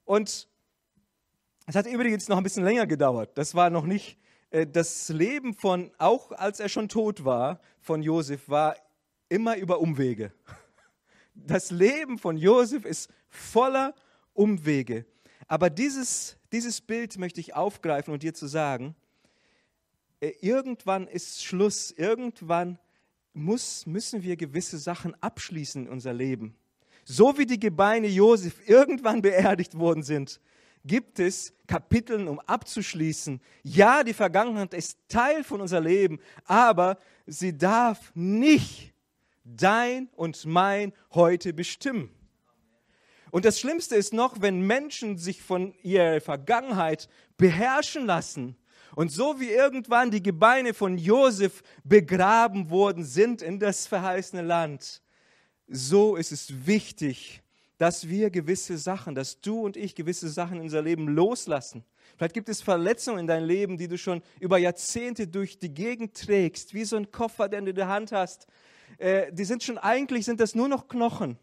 Und 0.04 0.48
es 1.66 1.76
hat 1.76 1.86
übrigens 1.86 2.28
noch 2.28 2.38
ein 2.38 2.42
bisschen 2.42 2.64
länger 2.64 2.86
gedauert. 2.86 3.38
Das 3.38 3.54
war 3.54 3.70
noch 3.70 3.86
nicht 3.86 4.18
das 4.54 5.08
Leben 5.08 5.52
von, 5.54 5.90
auch 5.98 6.30
als 6.30 6.60
er 6.60 6.68
schon 6.68 6.88
tot 6.88 7.24
war, 7.24 7.60
von 7.80 8.02
Josef, 8.02 8.48
war 8.48 8.76
immer 9.28 9.56
über 9.56 9.80
Umwege. 9.80 10.32
Das 11.36 11.72
Leben 11.72 12.16
von 12.16 12.36
Josef 12.36 12.84
ist 12.84 13.10
voller 13.28 13.92
Umwege. 14.34 15.04
Aber 15.48 15.68
dieses, 15.68 16.36
dieses 16.52 16.80
Bild 16.80 17.18
möchte 17.18 17.40
ich 17.40 17.56
aufgreifen 17.56 18.14
und 18.14 18.22
dir 18.22 18.34
zu 18.34 18.46
sagen, 18.46 18.94
äh, 20.20 20.32
irgendwann 20.40 21.08
ist 21.08 21.44
Schluss, 21.44 21.90
irgendwann 21.90 22.78
muss, 23.32 23.84
müssen 23.84 24.22
wir 24.22 24.36
gewisse 24.36 24.78
Sachen 24.78 25.20
abschließen 25.20 25.86
in 25.86 25.92
unser 25.92 26.12
Leben. 26.12 26.54
So 27.04 27.36
wie 27.36 27.46
die 27.46 27.58
Gebeine 27.58 28.06
Josef 28.06 28.68
irgendwann 28.68 29.20
beerdigt 29.20 29.76
worden 29.76 30.04
sind, 30.04 30.40
gibt 30.84 31.18
es 31.18 31.54
Kapiteln, 31.66 32.28
um 32.28 32.38
abzuschließen. 32.40 33.40
Ja, 33.62 34.04
die 34.04 34.12
Vergangenheit 34.12 34.74
ist 34.74 34.98
Teil 35.08 35.42
von 35.42 35.60
unser 35.60 35.80
Leben, 35.80 36.20
aber 36.44 36.98
sie 37.26 37.56
darf 37.56 38.12
nicht 38.14 38.92
dein 39.44 40.08
und 40.14 40.44
mein 40.44 40.92
heute 41.12 41.52
bestimmen. 41.52 42.10
Und 43.30 43.44
das 43.44 43.58
Schlimmste 43.58 43.96
ist 43.96 44.12
noch, 44.12 44.40
wenn 44.40 44.60
Menschen 44.60 45.18
sich 45.18 45.42
von 45.42 45.74
ihrer 45.82 46.20
Vergangenheit 46.20 47.08
beherrschen 47.36 48.06
lassen 48.06 48.56
und 48.94 49.10
so 49.10 49.40
wie 49.40 49.50
irgendwann 49.50 50.10
die 50.10 50.22
Gebeine 50.22 50.72
von 50.72 50.98
Josef 50.98 51.62
begraben 51.82 52.70
worden 52.70 53.04
sind 53.04 53.42
in 53.42 53.58
das 53.58 53.86
verheißene 53.86 54.42
Land, 54.42 55.02
so 55.66 56.16
ist 56.16 56.30
es 56.30 56.66
wichtig, 56.66 57.42
dass 57.84 58.08
wir 58.08 58.30
gewisse 58.30 58.78
Sachen, 58.78 59.14
dass 59.14 59.40
du 59.42 59.60
und 59.60 59.76
ich 59.76 59.94
gewisse 59.94 60.30
Sachen 60.30 60.56
in 60.56 60.62
unser 60.62 60.80
Leben 60.80 61.06
loslassen. 61.06 61.84
Vielleicht 62.16 62.34
gibt 62.34 62.48
es 62.48 62.62
Verletzungen 62.62 63.18
in 63.18 63.26
deinem 63.26 63.46
Leben, 63.46 63.76
die 63.76 63.88
du 63.88 63.98
schon 63.98 64.22
über 64.40 64.56
Jahrzehnte 64.58 65.28
durch 65.28 65.58
die 65.58 65.72
Gegend 65.72 66.14
trägst, 66.14 66.74
wie 66.74 66.84
so 66.84 66.96
ein 66.96 67.10
Koffer, 67.10 67.48
den 67.48 67.64
du 67.64 67.70
in 67.70 67.76
der 67.76 67.88
Hand 67.88 68.12
hast. 68.12 68.46
Äh, 68.98 69.32
die 69.32 69.44
sind 69.44 69.62
schon 69.62 69.78
eigentlich, 69.78 70.24
sind 70.24 70.40
das 70.40 70.54
nur 70.54 70.68
noch 70.68 70.88
Knochen 70.88 71.38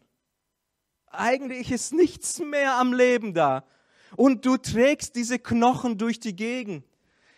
eigentlich 1.12 1.70
ist 1.70 1.92
nichts 1.92 2.38
mehr 2.40 2.74
am 2.76 2.92
Leben 2.92 3.34
da. 3.34 3.64
Und 4.16 4.44
du 4.44 4.56
trägst 4.56 5.14
diese 5.14 5.38
Knochen 5.38 5.96
durch 5.98 6.20
die 6.20 6.34
Gegend. 6.34 6.84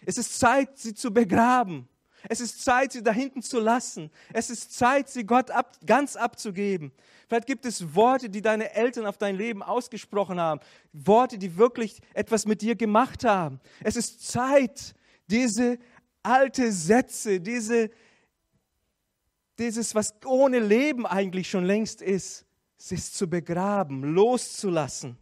Es 0.07 0.19
ist 0.19 0.39
Zeit, 0.39 0.79
sie 0.79 0.95
zu 0.95 1.13
begraben. 1.13 1.89
Es 2.29 2.41
ist 2.41 2.65
Zeit, 2.65 2.93
sie 2.93 3.03
da 3.03 3.13
hinten 3.13 3.43
zu 3.43 3.61
lassen. 3.61 4.11
Es 4.33 4.51
ist 4.51 4.73
Zeit, 4.75 5.09
sie 5.09 5.25
Gott 5.25 5.51
ab, 5.51 5.77
ganz 5.85 6.17
abzugeben. 6.17 6.93
Vielleicht 7.29 7.47
gibt 7.47 7.65
es 7.65 7.95
Worte, 7.95 8.29
die 8.31 8.43
deine 8.43 8.75
Eltern 8.75 9.07
auf 9.07 9.19
dein 9.19 9.37
Leben 9.37 9.63
ausgesprochen 9.63 10.41
haben. 10.41 10.61
Worte, 10.93 11.39
die 11.39 11.57
wirklich 11.57 12.01
etwas 12.13 12.47
mit 12.47 12.63
dir 12.63 12.75
gemacht 12.75 13.25
haben. 13.25 13.61
Es 13.83 13.97
ist 13.97 14.27
Zeit, 14.27 14.95
diese 15.27 15.79
alte 16.23 16.73
Sätze, 16.73 17.41
diese, 17.41 17.91
dieses, 19.59 19.95
was 19.95 20.15
ohne 20.25 20.59
Leben 20.59 21.07
eigentlich 21.07 21.49
schon 21.49 21.65
längst 21.65 22.03
ist, 22.03 22.45
es 22.77 23.13
zu 23.13 23.29
begraben, 23.29 24.03
loszulassen. 24.03 25.17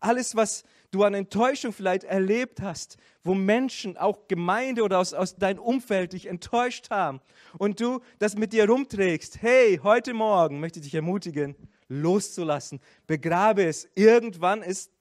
Alles, 0.00 0.34
was 0.34 0.64
du 0.92 1.02
an 1.02 1.14
Enttäuschung 1.14 1.72
vielleicht 1.72 2.04
erlebt 2.04 2.60
hast, 2.60 2.96
wo 3.24 3.34
Menschen, 3.34 3.96
auch 3.96 4.28
Gemeinde 4.28 4.84
oder 4.84 4.98
aus, 4.98 5.14
aus 5.14 5.36
deinem 5.36 5.58
Umfeld 5.58 6.12
dich 6.12 6.26
enttäuscht 6.26 6.90
haben 6.90 7.20
und 7.58 7.80
du 7.80 8.00
das 8.18 8.36
mit 8.36 8.52
dir 8.52 8.68
rumträgst. 8.68 9.42
Hey, 9.42 9.80
heute 9.82 10.14
Morgen 10.14 10.60
möchte 10.60 10.78
ich 10.78 10.84
dich 10.84 10.94
ermutigen, 10.94 11.56
loszulassen. 11.88 12.80
Begrabe 13.06 13.64
es. 13.64 13.88
Irgendwann 13.94 14.62
ist 14.62 14.92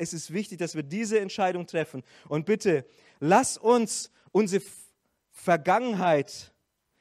es 0.00 0.14
ist 0.14 0.32
wichtig, 0.32 0.58
dass 0.58 0.74
wir 0.74 0.82
diese 0.82 1.20
Entscheidung 1.20 1.66
treffen. 1.66 2.02
Und 2.26 2.46
bitte, 2.46 2.86
lass 3.18 3.58
uns 3.58 4.10
unsere 4.32 4.64
Vergangenheit, 5.30 6.54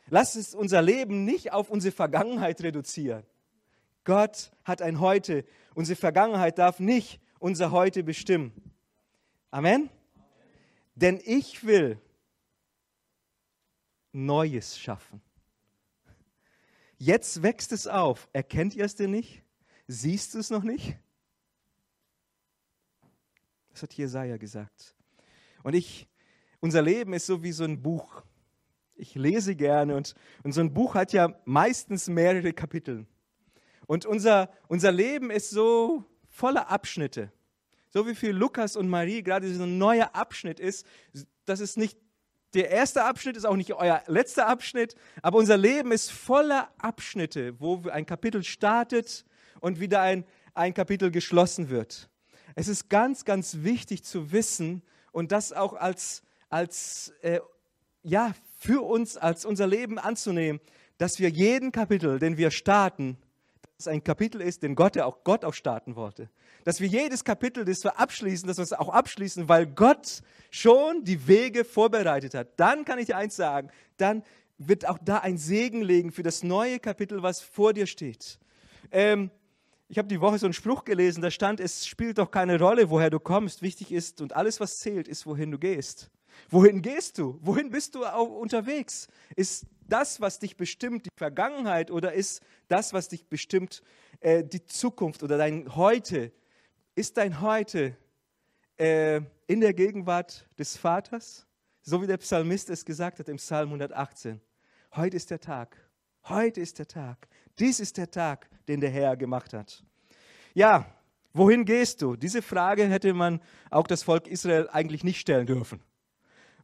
lass 0.10 0.36
es 0.36 0.54
unser 0.54 0.82
Leben 0.82 1.24
nicht 1.24 1.54
auf 1.54 1.70
unsere 1.70 1.96
Vergangenheit 1.96 2.62
reduzieren. 2.62 3.24
Gott 4.04 4.52
hat 4.66 4.82
ein 4.82 5.00
Heute. 5.00 5.46
Unsere 5.76 5.96
Vergangenheit 5.96 6.58
darf 6.58 6.82
nicht 6.82 7.22
unser 7.40 7.72
Heute 7.72 8.04
bestimmen. 8.04 8.52
Amen? 9.52 9.90
Denn 10.96 11.20
ich 11.24 11.66
will 11.66 12.00
Neues 14.12 14.78
schaffen. 14.78 15.22
Jetzt 16.98 17.42
wächst 17.42 17.72
es 17.72 17.88
auf. 17.88 18.28
Erkennt 18.34 18.76
ihr 18.76 18.86
es 18.86 18.96
denn 18.96 19.12
nicht? 19.12 19.44
Siehst 19.88 20.34
du 20.34 20.40
es 20.40 20.50
noch 20.50 20.64
nicht? 20.64 20.98
Das 23.72 23.84
hat 23.84 23.94
Jesaja 23.94 24.38
gesagt. 24.38 24.94
Und 25.64 25.74
ich, 25.74 26.08
unser 26.60 26.82
Leben 26.82 27.14
ist 27.14 27.26
so 27.26 27.44
wie 27.44 27.54
so 27.54 27.64
ein 27.64 27.82
Buch. 27.82 28.24
Ich 28.96 29.16
lese 29.16 29.56
gerne 29.56 29.96
und, 29.96 30.14
und 30.44 30.52
so 30.52 30.60
ein 30.60 30.74
Buch 30.74 30.96
hat 30.96 31.14
ja 31.14 31.34
meistens 31.46 32.10
mehrere 32.10 32.52
Kapitel. 32.52 33.08
Und 33.88 34.06
unser, 34.06 34.52
unser 34.68 34.92
Leben 34.92 35.32
ist 35.32 35.52
so 35.52 36.04
voller 36.40 36.70
Abschnitte. 36.70 37.32
So 37.90 38.08
wie 38.08 38.16
für 38.16 38.32
Lukas 38.32 38.76
und 38.76 38.88
Marie 38.88 39.24
gerade 39.24 39.48
ein 39.48 39.78
neuer 39.78 40.12
Abschnitt 40.14 40.60
ist, 40.60 40.86
das 41.46 41.60
ist 41.60 41.78
nicht 41.78 41.98
der 42.54 42.70
erste 42.70 43.04
Abschnitt, 43.04 43.36
ist 43.36 43.46
auch 43.46 43.58
nicht 43.58 43.74
euer 43.74 44.02
letzter 44.08 44.48
Abschnitt, 44.48 44.96
aber 45.22 45.38
unser 45.38 45.58
Leben 45.58 45.92
ist 45.92 46.12
voller 46.12 46.70
Abschnitte, 46.78 47.60
wo 47.60 47.84
ein 47.90 48.06
Kapitel 48.06 48.44
startet 48.44 49.26
und 49.60 49.80
wieder 49.80 50.02
ein, 50.02 50.24
ein 50.54 50.74
Kapitel 50.74 51.12
geschlossen 51.12 51.70
wird. 51.70 52.10
Es 52.56 52.68
ist 52.68 52.90
ganz, 52.90 53.26
ganz 53.26 53.58
wichtig 53.60 54.04
zu 54.04 54.32
wissen 54.32 54.82
und 55.12 55.32
das 55.32 55.52
auch 55.52 55.74
als, 55.74 56.24
als 56.50 57.14
äh, 57.22 57.40
ja, 58.02 58.34
für 58.58 58.84
uns, 58.86 59.18
als 59.18 59.46
unser 59.46 59.68
Leben 59.68 60.00
anzunehmen, 60.00 60.62
dass 60.98 61.20
wir 61.20 61.30
jeden 61.30 61.72
Kapitel, 61.72 62.18
den 62.18 62.38
wir 62.38 62.50
starten, 62.50 63.18
es 63.80 63.88
ein 63.88 64.04
Kapitel 64.04 64.42
ist, 64.42 64.62
den 64.62 64.76
Gott, 64.76 64.98
auch 64.98 65.24
Gott 65.24 65.46
auch 65.46 65.54
starten 65.54 65.96
wollte. 65.96 66.30
Dass 66.66 66.82
wir 66.82 66.88
jedes 66.88 67.24
Kapitel, 67.24 67.64
das 67.64 67.84
wir 67.86 67.98
abschließen, 67.98 68.46
dass 68.46 68.58
wir 68.58 68.64
es 68.64 68.74
auch 68.74 68.90
abschließen, 68.90 69.48
weil 69.48 69.68
Gott 69.68 70.22
schon 70.52 71.06
die 71.06 71.28
Wege 71.28 71.64
vorbereitet 71.64 72.34
hat. 72.34 72.60
Dann 72.60 72.84
kann 72.84 73.00
ich 73.00 73.06
dir 73.06 73.16
eins 73.16 73.38
sagen, 73.38 73.70
dann 73.96 74.24
wird 74.58 74.86
auch 74.86 74.98
da 75.02 75.20
ein 75.20 75.38
Segen 75.38 75.82
legen 75.82 76.12
für 76.12 76.24
das 76.24 76.44
neue 76.44 76.80
Kapitel, 76.80 77.24
was 77.24 77.40
vor 77.40 77.72
dir 77.72 77.88
steht. 77.88 78.38
Ähm, 78.92 79.32
ich 79.88 79.98
habe 79.98 80.10
die 80.10 80.20
Woche 80.20 80.38
so 80.38 80.46
einen 80.46 80.54
Spruch 80.54 80.84
gelesen, 80.84 81.22
da 81.22 81.32
stand, 81.32 81.62
es 81.62 81.88
spielt 81.88 82.18
doch 82.18 82.32
keine 82.32 82.60
Rolle, 82.60 82.90
woher 82.90 83.10
du 83.10 83.20
kommst. 83.20 83.62
Wichtig 83.62 83.94
ist 83.94 84.20
und 84.20 84.36
alles, 84.36 84.60
was 84.60 84.80
zählt, 84.80 85.08
ist, 85.08 85.26
wohin 85.26 85.52
du 85.52 85.58
gehst. 85.58 86.12
Wohin 86.50 86.82
gehst 86.82 87.18
du? 87.18 87.40
Wohin 87.42 87.70
bist 87.70 87.96
du 87.96 88.06
auch 88.06 88.28
unterwegs? 88.28 89.08
Ist 89.38 89.66
das, 89.90 90.22
was 90.22 90.40
dich 90.40 90.58
bestimmt, 90.58 91.06
die 91.06 91.18
Vergangenheit 91.18 91.92
oder 91.92 92.14
ist 92.14 92.42
das, 92.68 92.94
was 92.94 93.10
dich 93.10 93.28
bestimmt, 93.28 93.82
äh, 94.20 94.44
die 94.44 94.66
Zukunft 94.66 95.24
oder 95.24 95.38
dein 95.38 95.76
Heute? 95.76 96.32
Ist 96.96 97.18
dein 97.18 97.42
Heute 97.42 97.96
äh, 98.78 99.22
in 99.48 99.62
der 99.62 99.74
Gegenwart 99.74 100.48
des 100.58 100.78
Vaters? 100.78 101.46
So 101.82 102.02
wie 102.02 102.08
der 102.08 102.18
Psalmist 102.18 102.70
es 102.70 102.86
gesagt 102.86 103.20
hat 103.20 103.30
im 103.30 103.38
Psalm 103.38 103.70
118. 103.70 104.42
Heute 104.96 105.18
ist 105.18 105.32
der 105.32 105.40
Tag. 105.40 105.78
Heute 106.26 106.62
ist 106.62 106.80
der 106.80 106.88
Tag. 106.88 107.28
Dies 107.58 107.80
ist 107.80 107.98
der 107.98 108.12
Tag, 108.12 108.50
den 108.68 108.82
der 108.82 108.90
Herr 108.90 109.18
gemacht 109.18 109.54
hat. 109.54 109.84
Ja, 110.54 110.86
wohin 111.34 111.66
gehst 111.66 112.02
du? 112.02 112.16
Diese 112.16 112.42
Frage 112.42 112.88
hätte 112.88 113.14
man 113.14 113.42
auch 113.70 113.88
das 113.88 114.04
Volk 114.04 114.28
Israel 114.28 114.70
eigentlich 114.72 115.04
nicht 115.04 115.20
stellen 115.20 115.46
dürfen, 115.46 115.82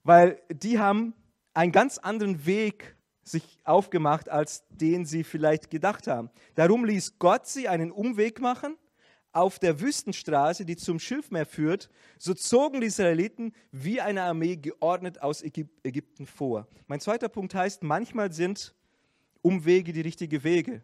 weil 0.03 0.41
die 0.49 0.79
haben 0.79 1.13
einen 1.53 1.71
ganz 1.71 1.97
anderen 1.97 2.45
Weg 2.45 2.95
sich 3.25 3.59
aufgemacht, 3.63 4.29
als 4.29 4.63
den 4.69 5.05
sie 5.05 5.23
vielleicht 5.23 5.69
gedacht 5.69 6.07
haben. 6.07 6.29
Darum 6.53 6.85
ließ 6.85 7.17
Gott 7.19 7.47
sie 7.47 7.67
einen 7.67 7.91
Umweg 7.91 8.39
machen 8.39 8.77
auf 9.31 9.59
der 9.59 9.81
Wüstenstraße, 9.81 10.63
die 10.63 10.77
zum 10.77 10.99
Schilfmeer 10.99 11.45
führt. 11.45 11.89
So 12.17 12.33
zogen 12.33 12.79
die 12.79 12.87
Israeliten 12.87 13.53
wie 13.71 13.99
eine 13.99 14.21
Armee 14.21 14.55
geordnet 14.55 15.21
aus 15.21 15.43
Ägypten 15.43 16.25
vor. 16.25 16.67
Mein 16.87 17.01
zweiter 17.01 17.27
Punkt 17.27 17.53
heißt, 17.53 17.83
manchmal 17.83 18.31
sind 18.31 18.73
Umwege 19.41 19.91
die 19.91 20.01
richtigen 20.01 20.43
Wege. 20.43 20.83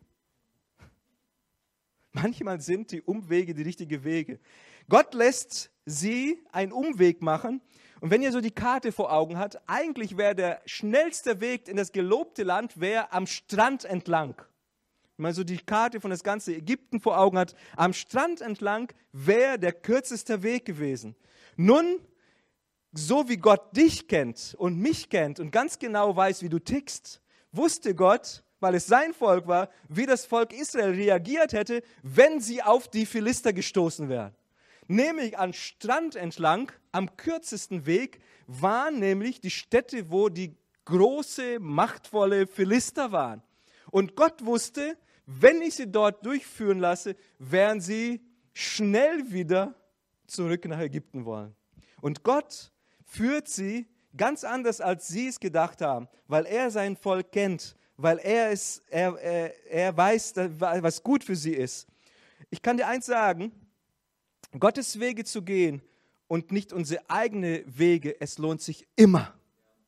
Manchmal 2.11 2.59
sind 2.59 2.91
die 2.91 3.01
Umwege 3.01 3.53
die 3.53 3.63
richtigen 3.63 4.03
Wege. 4.03 4.39
Gott 4.89 5.13
lässt 5.13 5.71
sie 5.85 6.39
einen 6.51 6.73
Umweg 6.73 7.21
machen, 7.21 7.61
und 8.01 8.09
wenn 8.09 8.23
ihr 8.23 8.31
so 8.31 8.41
die 8.41 8.51
Karte 8.51 8.91
vor 8.91 9.13
Augen 9.13 9.37
habt, 9.37 9.59
eigentlich 9.67 10.17
wäre 10.17 10.33
der 10.33 10.61
schnellste 10.65 11.39
Weg 11.39 11.67
in 11.67 11.77
das 11.77 11.91
gelobte 11.91 12.41
Land 12.41 12.81
wäre 12.81 13.13
am 13.13 13.27
Strand 13.27 13.85
entlang. 13.85 14.35
Wenn 15.17 15.23
man 15.23 15.33
so 15.35 15.43
die 15.43 15.59
Karte 15.59 16.01
von 16.01 16.09
das 16.09 16.23
ganze 16.23 16.55
Ägypten 16.55 16.99
vor 16.99 17.19
Augen 17.19 17.37
hat, 17.37 17.53
am 17.77 17.93
Strand 17.93 18.41
entlang 18.41 18.91
wäre 19.11 19.59
der 19.59 19.71
kürzeste 19.71 20.41
Weg 20.41 20.65
gewesen. 20.65 21.15
Nun, 21.57 21.99
so 22.91 23.29
wie 23.29 23.37
Gott 23.37 23.77
dich 23.77 24.07
kennt 24.07 24.55
und 24.57 24.79
mich 24.79 25.09
kennt 25.09 25.39
und 25.39 25.51
ganz 25.51 25.77
genau 25.77 26.15
weiß, 26.15 26.41
wie 26.41 26.49
du 26.49 26.57
tickst, 26.57 27.21
wusste 27.51 27.93
Gott, 27.93 28.43
weil 28.59 28.73
es 28.73 28.87
sein 28.87 29.13
Volk 29.13 29.45
war, 29.45 29.69
wie 29.89 30.07
das 30.07 30.25
Volk 30.25 30.53
Israel 30.53 30.95
reagiert 30.95 31.53
hätte, 31.53 31.83
wenn 32.01 32.41
sie 32.41 32.63
auf 32.63 32.87
die 32.87 33.05
Philister 33.05 33.53
gestoßen 33.53 34.09
wären 34.09 34.35
nämlich 34.91 35.39
an 35.39 35.53
Strand 35.53 36.15
entlang, 36.15 36.71
am 36.91 37.15
kürzesten 37.17 37.85
Weg, 37.85 38.21
waren 38.47 38.99
nämlich 38.99 39.39
die 39.39 39.49
Städte, 39.49 40.11
wo 40.11 40.29
die 40.29 40.55
große, 40.85 41.59
machtvolle 41.59 42.47
Philister 42.47 43.11
waren. 43.11 43.41
Und 43.89 44.15
Gott 44.15 44.45
wusste, 44.45 44.97
wenn 45.25 45.61
ich 45.61 45.75
sie 45.75 45.91
dort 45.91 46.25
durchführen 46.25 46.79
lasse, 46.79 47.15
werden 47.39 47.79
sie 47.79 48.21
schnell 48.53 49.31
wieder 49.31 49.75
zurück 50.27 50.65
nach 50.65 50.79
Ägypten 50.79 51.25
wollen. 51.25 51.55
Und 52.01 52.23
Gott 52.23 52.71
führt 53.05 53.47
sie 53.47 53.87
ganz 54.17 54.43
anders, 54.43 54.81
als 54.81 55.07
sie 55.07 55.27
es 55.27 55.39
gedacht 55.39 55.81
haben, 55.81 56.07
weil 56.27 56.45
er 56.45 56.71
sein 56.71 56.97
Volk 56.97 57.31
kennt, 57.31 57.75
weil 57.95 58.17
er, 58.17 58.51
es, 58.51 58.83
er, 58.89 59.17
er, 59.19 59.71
er 59.71 59.95
weiß, 59.95 60.33
was 60.57 61.03
gut 61.03 61.23
für 61.23 61.35
sie 61.35 61.53
ist. 61.53 61.87
Ich 62.49 62.61
kann 62.61 62.77
dir 62.77 62.87
eins 62.87 63.05
sagen, 63.05 63.51
Gottes 64.59 64.99
Wege 64.99 65.23
zu 65.23 65.41
gehen 65.41 65.81
und 66.27 66.51
nicht 66.51 66.73
unsere 66.73 67.09
eigenen 67.09 67.63
Wege, 67.65 68.19
es 68.19 68.37
lohnt 68.37 68.61
sich 68.61 68.87
immer. 68.95 69.33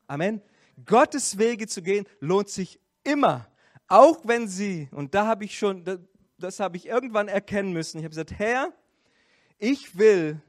Amen. 0.08 0.42
Gottes 0.86 1.38
Wege 1.38 1.68
zu 1.68 1.82
gehen 1.82 2.06
lohnt 2.20 2.50
sich 2.50 2.80
immer. 3.04 3.48
Auch 3.88 4.22
wenn 4.26 4.48
sie, 4.48 4.90
und 4.92 5.14
da 5.14 5.28
habe 5.28 5.46
ich 5.46 5.58
schon, 5.58 5.84
das, 5.84 6.00
das 6.38 6.60
habe 6.60 6.78
ich 6.78 6.88
irgendwann 6.88 7.28
erkennen 7.28 7.74
müssen. 7.74 8.00
Ich 8.00 8.04
habe 8.04 8.12
gesagt, 8.12 8.34
Herr, 8.38 8.74
ich 9.60 9.98
will, 9.98 10.42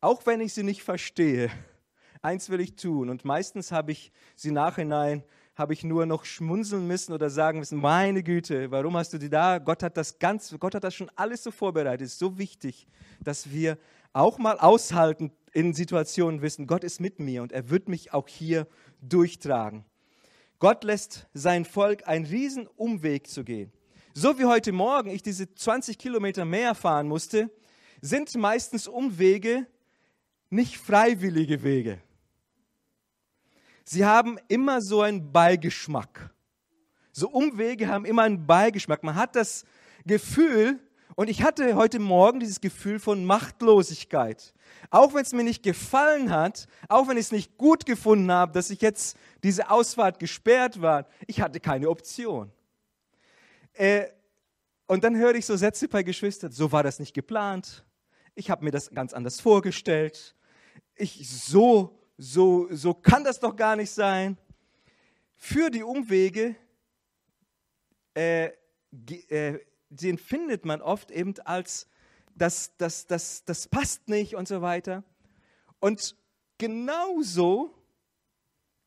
auch 0.00 0.24
wenn 0.26 0.40
ich 0.40 0.54
sie 0.54 0.62
nicht 0.62 0.82
verstehe, 0.82 1.50
eins 2.22 2.48
will 2.50 2.60
ich 2.60 2.76
tun. 2.76 3.10
Und 3.10 3.24
meistens 3.24 3.72
habe 3.72 3.92
ich 3.92 4.12
sie 4.34 4.50
nachhinein 4.50 5.24
habe 5.56 5.72
ich 5.72 5.82
nur 5.82 6.04
noch 6.04 6.26
schmunzeln 6.26 6.86
müssen 6.86 7.14
oder 7.14 7.30
sagen 7.30 7.58
müssen, 7.58 7.80
meine 7.80 8.22
Güte, 8.22 8.70
warum 8.70 8.96
hast 8.96 9.14
du 9.14 9.18
die 9.18 9.30
da? 9.30 9.58
Gott 9.58 9.82
hat 9.82 9.96
das 9.96 10.18
ganz, 10.18 10.54
Gott 10.60 10.74
hat 10.74 10.84
das 10.84 10.94
schon 10.94 11.10
alles 11.16 11.42
so 11.42 11.50
vorbereitet. 11.50 12.06
Es 12.06 12.12
ist 12.12 12.18
so 12.18 12.38
wichtig, 12.38 12.86
dass 13.24 13.50
wir 13.50 13.78
auch 14.12 14.38
mal 14.38 14.58
aushalten 14.58 15.32
in 15.52 15.72
Situationen 15.72 16.42
wissen, 16.42 16.66
Gott 16.66 16.84
ist 16.84 17.00
mit 17.00 17.18
mir 17.18 17.42
und 17.42 17.52
er 17.52 17.70
wird 17.70 17.88
mich 17.88 18.12
auch 18.12 18.28
hier 18.28 18.68
durchtragen. 19.00 19.86
Gott 20.58 20.84
lässt 20.84 21.26
sein 21.32 21.64
Volk 21.64 22.06
einen 22.06 22.26
riesen 22.26 22.66
Umweg 22.66 23.26
zu 23.26 23.42
gehen. 23.42 23.72
So 24.12 24.38
wie 24.38 24.44
heute 24.44 24.72
Morgen 24.72 25.10
ich 25.10 25.22
diese 25.22 25.54
20 25.54 25.98
Kilometer 25.98 26.44
mehr 26.44 26.74
fahren 26.74 27.08
musste, 27.08 27.50
sind 28.02 28.34
meistens 28.36 28.88
Umwege 28.88 29.66
nicht 30.50 30.76
freiwillige 30.76 31.62
Wege 31.62 31.98
sie 33.88 34.04
haben 34.04 34.38
immer 34.48 34.80
so 34.82 35.00
einen 35.00 35.32
Beigeschmack. 35.32 36.34
So 37.12 37.30
Umwege 37.30 37.88
haben 37.88 38.04
immer 38.04 38.22
einen 38.22 38.46
Beigeschmack. 38.46 39.02
Man 39.02 39.14
hat 39.14 39.36
das 39.36 39.64
Gefühl, 40.04 40.78
und 41.14 41.30
ich 41.30 41.42
hatte 41.42 41.76
heute 41.76 41.98
Morgen 41.98 42.40
dieses 42.40 42.60
Gefühl 42.60 42.98
von 42.98 43.24
Machtlosigkeit. 43.24 44.52
Auch 44.90 45.14
wenn 45.14 45.22
es 45.22 45.32
mir 45.32 45.44
nicht 45.44 45.62
gefallen 45.62 46.30
hat, 46.30 46.68
auch 46.88 47.08
wenn 47.08 47.16
ich 47.16 47.26
es 47.26 47.32
nicht 47.32 47.56
gut 47.56 47.86
gefunden 47.86 48.30
habe, 48.30 48.52
dass 48.52 48.68
ich 48.68 48.82
jetzt 48.82 49.16
diese 49.42 49.70
Ausfahrt 49.70 50.18
gesperrt 50.18 50.82
war, 50.82 51.06
ich 51.26 51.40
hatte 51.40 51.58
keine 51.58 51.88
Option. 51.88 52.52
Äh, 53.72 54.08
und 54.86 55.04
dann 55.04 55.16
höre 55.16 55.34
ich 55.34 55.46
so 55.46 55.56
Sätze 55.56 55.88
bei 55.88 56.02
Geschwistern, 56.02 56.52
so 56.52 56.70
war 56.70 56.82
das 56.82 56.98
nicht 56.98 57.14
geplant. 57.14 57.84
Ich 58.34 58.50
habe 58.50 58.64
mir 58.64 58.70
das 58.70 58.90
ganz 58.90 59.14
anders 59.14 59.40
vorgestellt. 59.40 60.36
Ich 60.94 61.28
so 61.30 61.98
so, 62.18 62.68
so 62.70 62.94
kann 62.94 63.24
das 63.24 63.40
doch 63.40 63.54
gar 63.56 63.76
nicht 63.76 63.90
sein. 63.90 64.38
Für 65.36 65.70
die 65.70 65.82
Umwege, 65.82 66.56
äh, 68.14 68.50
äh, 69.28 69.60
den 69.90 70.18
findet 70.18 70.64
man 70.64 70.80
oft 70.80 71.10
eben 71.10 71.34
als, 71.44 71.86
das, 72.34 72.76
das, 72.78 73.06
das, 73.06 73.44
das 73.44 73.68
passt 73.68 74.08
nicht 74.08 74.34
und 74.34 74.48
so 74.48 74.62
weiter. 74.62 75.04
Und 75.80 76.16
genauso 76.58 77.74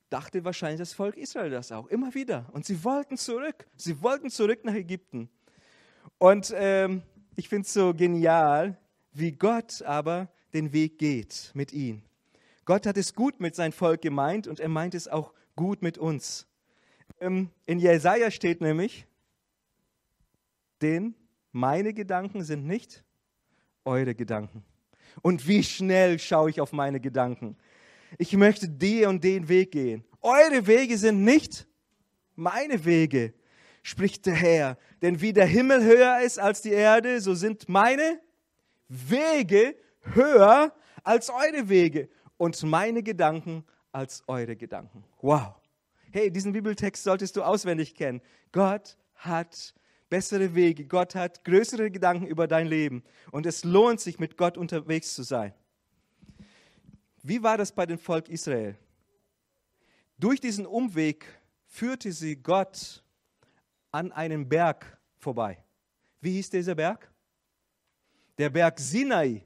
dachte 0.09 0.43
wahrscheinlich 0.43 0.79
das 0.79 0.93
Volk 0.93 1.17
Israel 1.17 1.51
das 1.51 1.71
auch, 1.71 1.87
immer 1.87 2.13
wieder. 2.15 2.47
Und 2.51 2.65
sie 2.65 2.83
wollten 2.83 3.17
zurück, 3.17 3.67
sie 3.75 4.01
wollten 4.01 4.29
zurück 4.29 4.65
nach 4.65 4.73
Ägypten. 4.73 5.29
Und 6.17 6.51
ähm, 6.55 7.03
ich 7.35 7.47
finde 7.47 7.65
es 7.65 7.73
so 7.73 7.93
genial, 7.93 8.77
wie 9.13 9.31
Gott 9.31 9.83
aber 9.83 10.29
den 10.53 10.73
Weg 10.73 10.97
geht 10.97 11.51
mit 11.53 11.71
ihnen. 11.71 12.08
Gott 12.69 12.85
hat 12.85 12.97
es 12.97 13.15
gut 13.15 13.39
mit 13.39 13.55
sein 13.55 13.71
Volk 13.71 14.03
gemeint 14.03 14.45
und 14.45 14.59
er 14.59 14.69
meint 14.69 14.93
es 14.93 15.07
auch 15.07 15.33
gut 15.55 15.81
mit 15.81 15.97
uns. 15.97 16.45
Ähm, 17.19 17.49
in 17.65 17.79
Jesaja 17.79 18.29
steht 18.29 18.61
nämlich, 18.61 19.07
denn 20.79 21.15
meine 21.51 21.95
Gedanken 21.95 22.43
sind 22.43 22.67
nicht 22.67 23.03
eure 23.85 24.13
Gedanken. 24.13 24.63
Und 25.23 25.47
wie 25.47 25.63
schnell 25.63 26.19
schaue 26.19 26.51
ich 26.51 26.61
auf 26.61 26.71
meine 26.71 26.99
Gedanken. 26.99 27.57
Ich 28.19 28.33
möchte 28.33 28.69
den 28.69 29.07
und 29.07 29.23
den 29.23 29.49
Weg 29.49 29.71
gehen. 29.71 30.03
Eure 30.21 30.67
Wege 30.67 30.95
sind 30.99 31.23
nicht 31.23 31.65
meine 32.35 32.85
Wege, 32.85 33.33
spricht 33.81 34.27
der 34.27 34.35
Herr. 34.35 34.77
Denn 35.01 35.19
wie 35.21 35.33
der 35.33 35.47
Himmel 35.47 35.83
höher 35.83 36.19
ist 36.21 36.37
als 36.37 36.61
die 36.61 36.73
Erde, 36.73 37.19
so 37.19 37.33
sind 37.33 37.67
meine 37.67 38.21
Wege 38.87 39.75
höher 40.13 40.71
als 41.03 41.31
eure 41.31 41.67
Wege 41.67 42.09
und 42.39 42.63
meine 42.63 43.03
Gedanken 43.03 43.65
als 43.91 44.23
eure 44.27 44.55
Gedanken. 44.55 45.03
Wow. 45.21 45.55
Hey, 46.11 46.31
diesen 46.31 46.53
Bibeltext 46.53 47.03
solltest 47.03 47.35
du 47.35 47.43
auswendig 47.43 47.93
kennen. 47.93 48.21
Gott 48.51 48.97
hat 49.13 49.75
bessere 50.09 50.55
Wege. 50.55 50.85
Gott 50.85 51.15
hat 51.15 51.43
größere 51.43 51.91
Gedanken 51.91 52.25
über 52.25 52.47
dein 52.47 52.65
Leben. 52.65 53.03
Und 53.31 53.45
es 53.45 53.63
lohnt 53.63 53.99
sich, 53.99 54.19
mit 54.19 54.37
Gott 54.37 54.57
unterwegs 54.57 55.13
zu 55.13 55.23
sein. 55.23 55.53
Wie 57.21 57.43
war 57.43 57.57
das 57.57 57.73
bei 57.73 57.85
dem 57.85 57.99
Volk 57.99 58.29
Israel? 58.29 58.77
Durch 60.17 60.39
diesen 60.39 60.65
Umweg 60.65 61.25
führte 61.65 62.11
sie 62.13 62.37
Gott 62.37 63.03
an 63.91 64.13
einen 64.13 64.47
Berg 64.47 64.97
vorbei. 65.17 65.61
Wie 66.21 66.31
hieß 66.31 66.49
dieser 66.49 66.75
Berg? 66.75 67.11
Der 68.37 68.49
Berg 68.49 68.79
Sinai. 68.79 69.43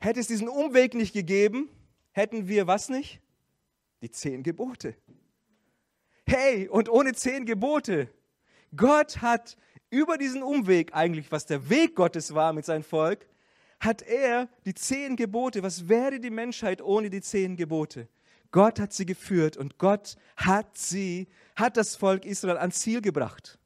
Hätte 0.00 0.20
es 0.20 0.28
diesen 0.28 0.48
Umweg 0.48 0.94
nicht 0.94 1.12
gegeben, 1.12 1.68
hätten 2.12 2.48
wir 2.48 2.66
was 2.66 2.88
nicht? 2.88 3.20
Die 4.00 4.10
zehn 4.10 4.42
Gebote. 4.42 4.96
Hey, 6.26 6.68
und 6.68 6.88
ohne 6.88 7.12
zehn 7.12 7.44
Gebote. 7.44 8.08
Gott 8.74 9.20
hat 9.20 9.58
über 9.90 10.16
diesen 10.16 10.42
Umweg 10.42 10.94
eigentlich, 10.94 11.30
was 11.30 11.44
der 11.44 11.68
Weg 11.68 11.96
Gottes 11.96 12.34
war 12.34 12.52
mit 12.52 12.64
seinem 12.64 12.84
Volk, 12.84 13.26
hat 13.78 14.02
er 14.02 14.48
die 14.64 14.74
zehn 14.74 15.16
Gebote. 15.16 15.62
Was 15.62 15.88
wäre 15.88 16.18
die 16.18 16.30
Menschheit 16.30 16.80
ohne 16.80 17.10
die 17.10 17.20
zehn 17.20 17.56
Gebote? 17.56 18.08
Gott 18.52 18.80
hat 18.80 18.92
sie 18.92 19.06
geführt 19.06 19.56
und 19.56 19.78
Gott 19.78 20.16
hat 20.36 20.78
sie, 20.78 21.28
hat 21.56 21.76
das 21.76 21.96
Volk 21.96 22.24
Israel 22.24 22.56
ans 22.56 22.80
Ziel 22.80 23.00
gebracht. 23.00 23.58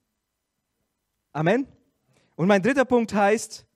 Amen. 1.33 1.67
Und 2.35 2.49
mein 2.49 2.63
dritter 2.63 2.85
Punkt 2.85 3.15
heißt, 3.15 3.67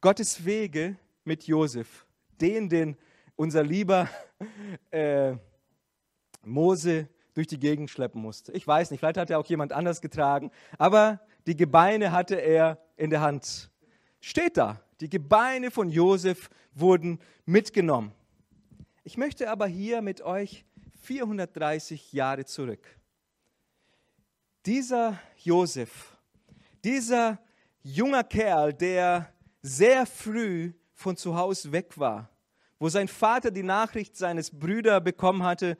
Gottes 0.00 0.44
Wege 0.44 0.96
mit 1.24 1.46
Josef, 1.46 2.06
den, 2.40 2.68
den 2.68 2.96
unser 3.36 3.62
lieber 3.62 4.08
äh, 4.90 5.34
Mose 6.42 7.08
durch 7.34 7.46
die 7.46 7.58
Gegend 7.58 7.90
schleppen 7.90 8.22
musste. 8.22 8.52
Ich 8.52 8.66
weiß 8.66 8.90
nicht, 8.90 9.00
vielleicht 9.00 9.16
hat 9.16 9.30
er 9.30 9.38
auch 9.38 9.46
jemand 9.46 9.72
anders 9.72 10.00
getragen, 10.00 10.50
aber 10.78 11.20
die 11.46 11.56
Gebeine 11.56 12.12
hatte 12.12 12.36
er 12.36 12.78
in 12.96 13.10
der 13.10 13.20
Hand. 13.20 13.70
Steht 14.20 14.56
da, 14.56 14.80
die 15.00 15.10
Gebeine 15.10 15.70
von 15.70 15.88
Josef 15.88 16.48
wurden 16.72 17.18
mitgenommen. 17.44 18.12
Ich 19.02 19.16
möchte 19.16 19.50
aber 19.50 19.66
hier 19.66 20.00
mit 20.00 20.22
euch 20.22 20.64
430 21.02 22.12
Jahre 22.12 22.44
zurück. 22.44 22.98
Dieser 24.64 25.18
Josef, 25.36 26.16
dieser 26.82 27.38
junger 27.82 28.24
Kerl, 28.24 28.72
der 28.72 29.30
sehr 29.60 30.06
früh 30.06 30.72
von 31.04 31.16
zu 31.18 31.36
Hause 31.36 31.70
weg 31.70 31.98
war, 31.98 32.30
wo 32.78 32.88
sein 32.88 33.08
Vater 33.08 33.50
die 33.50 33.62
Nachricht 33.62 34.16
seines 34.16 34.58
Brüders 34.58 35.04
bekommen 35.04 35.42
hatte, 35.42 35.76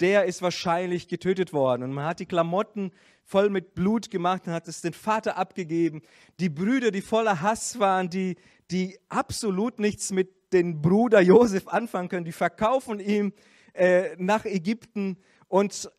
der 0.00 0.24
ist 0.24 0.42
wahrscheinlich 0.42 1.06
getötet 1.06 1.52
worden. 1.52 1.84
Und 1.84 1.92
man 1.92 2.04
hat 2.04 2.18
die 2.18 2.26
Klamotten 2.26 2.90
voll 3.24 3.48
mit 3.48 3.74
Blut 3.74 4.10
gemacht 4.10 4.42
und 4.46 4.52
hat 4.52 4.66
es 4.66 4.80
den 4.80 4.92
Vater 4.92 5.38
abgegeben. 5.38 6.02
Die 6.40 6.48
Brüder, 6.48 6.90
die 6.90 7.00
voller 7.00 7.40
Hass 7.42 7.78
waren, 7.78 8.10
die, 8.10 8.36
die 8.72 8.98
absolut 9.08 9.78
nichts 9.78 10.10
mit 10.10 10.52
dem 10.52 10.82
Bruder 10.82 11.20
Josef 11.20 11.68
anfangen 11.68 12.08
können, 12.08 12.24
die 12.24 12.32
verkaufen 12.32 12.98
ihn 12.98 13.32
äh, 13.72 14.16
nach 14.18 14.44
Ägypten. 14.44 15.16
Und, 15.46 15.90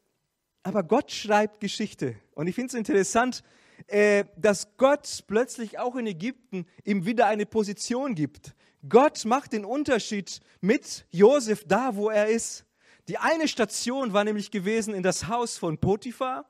aber 0.62 0.84
Gott 0.84 1.12
schreibt 1.12 1.62
Geschichte. 1.62 2.16
Und 2.36 2.48
ich 2.48 2.56
finde 2.56 2.68
es 2.68 2.74
interessant, 2.74 3.44
äh, 3.88 4.26
dass 4.36 4.76
Gott 4.76 5.24
plötzlich 5.26 5.80
auch 5.80 5.96
in 5.96 6.06
Ägypten 6.06 6.66
ihm 6.84 7.06
wieder 7.06 7.28
eine 7.28 7.46
Position 7.46 8.14
gibt. 8.14 8.54
Gott 8.90 9.26
macht 9.26 9.54
den 9.54 9.66
Unterschied 9.66 10.40
mit 10.62 11.06
Josef 11.10 11.64
da, 11.68 11.96
wo 11.96 12.10
er 12.10 12.28
ist. 12.28 12.66
Die 13.08 13.18
eine 13.18 13.48
Station 13.48 14.14
war 14.14 14.24
nämlich 14.24 14.52
gewesen 14.52 14.94
in 14.94 15.04
das 15.04 15.28
Haus 15.28 15.58
von 15.58 15.78
Potiphar. 15.78 16.46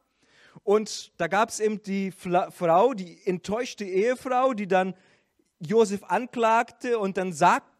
Und 0.63 1.13
da 1.17 1.27
gab 1.27 1.49
es 1.49 1.59
eben 1.59 1.81
die 1.83 2.11
Frau, 2.11 2.93
die 2.93 3.25
enttäuschte 3.25 3.85
Ehefrau, 3.85 4.53
die 4.53 4.67
dann 4.67 4.95
Josef 5.59 6.03
anklagte 6.03 6.99
und 6.99 7.17
dann 7.17 7.31
sagt, 7.31 7.71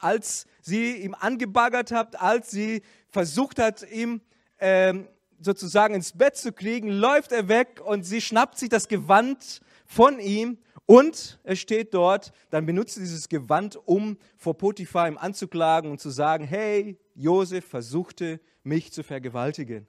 als 0.00 0.46
sie 0.60 0.96
ihm 0.96 1.14
angebaggert 1.14 1.92
hat, 1.92 2.20
als 2.20 2.50
sie 2.50 2.82
versucht 3.08 3.58
hat, 3.58 3.88
ihm 3.90 4.20
ähm, 4.58 5.08
sozusagen 5.40 5.94
ins 5.94 6.12
Bett 6.12 6.36
zu 6.36 6.52
kriegen, 6.52 6.88
läuft 6.88 7.32
er 7.32 7.48
weg 7.48 7.80
und 7.84 8.02
sie 8.02 8.20
schnappt 8.20 8.58
sich 8.58 8.68
das 8.68 8.88
Gewand 8.88 9.60
von 9.86 10.18
ihm 10.18 10.58
und 10.86 11.38
es 11.44 11.58
steht 11.58 11.94
dort, 11.94 12.32
dann 12.50 12.66
benutzt 12.66 12.96
dieses 12.96 13.28
Gewand, 13.28 13.76
um 13.86 14.18
vor 14.36 14.56
Potiphar 14.56 15.08
ihm 15.08 15.16
anzuklagen 15.16 15.90
und 15.90 16.00
zu 16.00 16.10
sagen, 16.10 16.44
hey, 16.44 16.98
Josef 17.14 17.64
versuchte 17.64 18.40
mich 18.62 18.92
zu 18.92 19.02
vergewaltigen. 19.02 19.86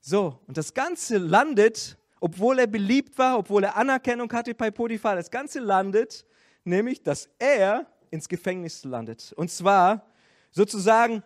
So, 0.00 0.38
und 0.46 0.56
das 0.56 0.74
Ganze 0.74 1.18
landet, 1.18 1.96
obwohl 2.20 2.58
er 2.58 2.66
beliebt 2.66 3.16
war, 3.18 3.38
obwohl 3.38 3.64
er 3.64 3.76
Anerkennung 3.76 4.30
hatte 4.32 4.54
bei 4.54 4.70
Potiphar, 4.70 5.16
das 5.16 5.30
Ganze 5.30 5.60
landet, 5.60 6.26
nämlich, 6.64 7.02
dass 7.02 7.28
er 7.38 7.86
ins 8.10 8.28
Gefängnis 8.28 8.84
landet. 8.84 9.32
Und 9.36 9.50
zwar 9.50 10.06
sozusagen 10.50 11.22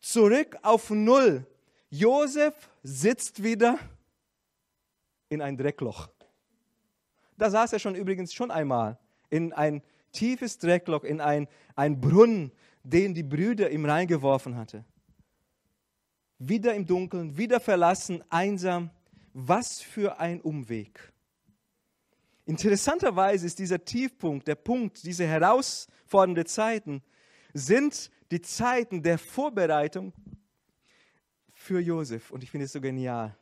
zurück 0.00 0.56
auf 0.62 0.90
Null. 0.90 1.46
Josef 1.90 2.54
sitzt 2.82 3.42
wieder 3.42 3.78
in 5.28 5.42
ein 5.42 5.56
Dreckloch. 5.56 6.08
Da 7.38 7.50
saß 7.50 7.72
er 7.72 7.78
schon 7.78 7.94
übrigens 7.94 8.34
schon 8.34 8.50
einmal 8.50 8.98
in 9.30 9.52
ein 9.52 9.82
tiefes 10.12 10.58
Dreckloch, 10.58 11.04
in 11.04 11.20
ein, 11.20 11.48
ein 11.76 12.00
Brunnen, 12.00 12.52
den 12.82 13.14
die 13.14 13.22
Brüder 13.22 13.70
ihm 13.70 13.84
reingeworfen 13.84 14.56
hatte. 14.56 14.84
Wieder 16.38 16.74
im 16.74 16.86
Dunkeln, 16.86 17.36
wieder 17.36 17.60
verlassen, 17.60 18.22
einsam. 18.28 18.90
Was 19.32 19.80
für 19.80 20.18
ein 20.18 20.40
Umweg. 20.40 21.12
Interessanterweise 22.44 23.46
ist 23.46 23.58
dieser 23.58 23.84
Tiefpunkt, 23.84 24.48
der 24.48 24.54
Punkt, 24.54 25.04
diese 25.04 25.26
herausfordernde 25.26 26.44
Zeiten, 26.44 27.02
sind 27.52 28.10
die 28.30 28.40
Zeiten 28.40 29.02
der 29.02 29.18
Vorbereitung 29.18 30.12
für 31.52 31.78
Josef. 31.78 32.30
Und 32.30 32.42
ich 32.42 32.50
finde 32.50 32.64
es 32.64 32.72
so 32.72 32.80
genial. 32.80 33.36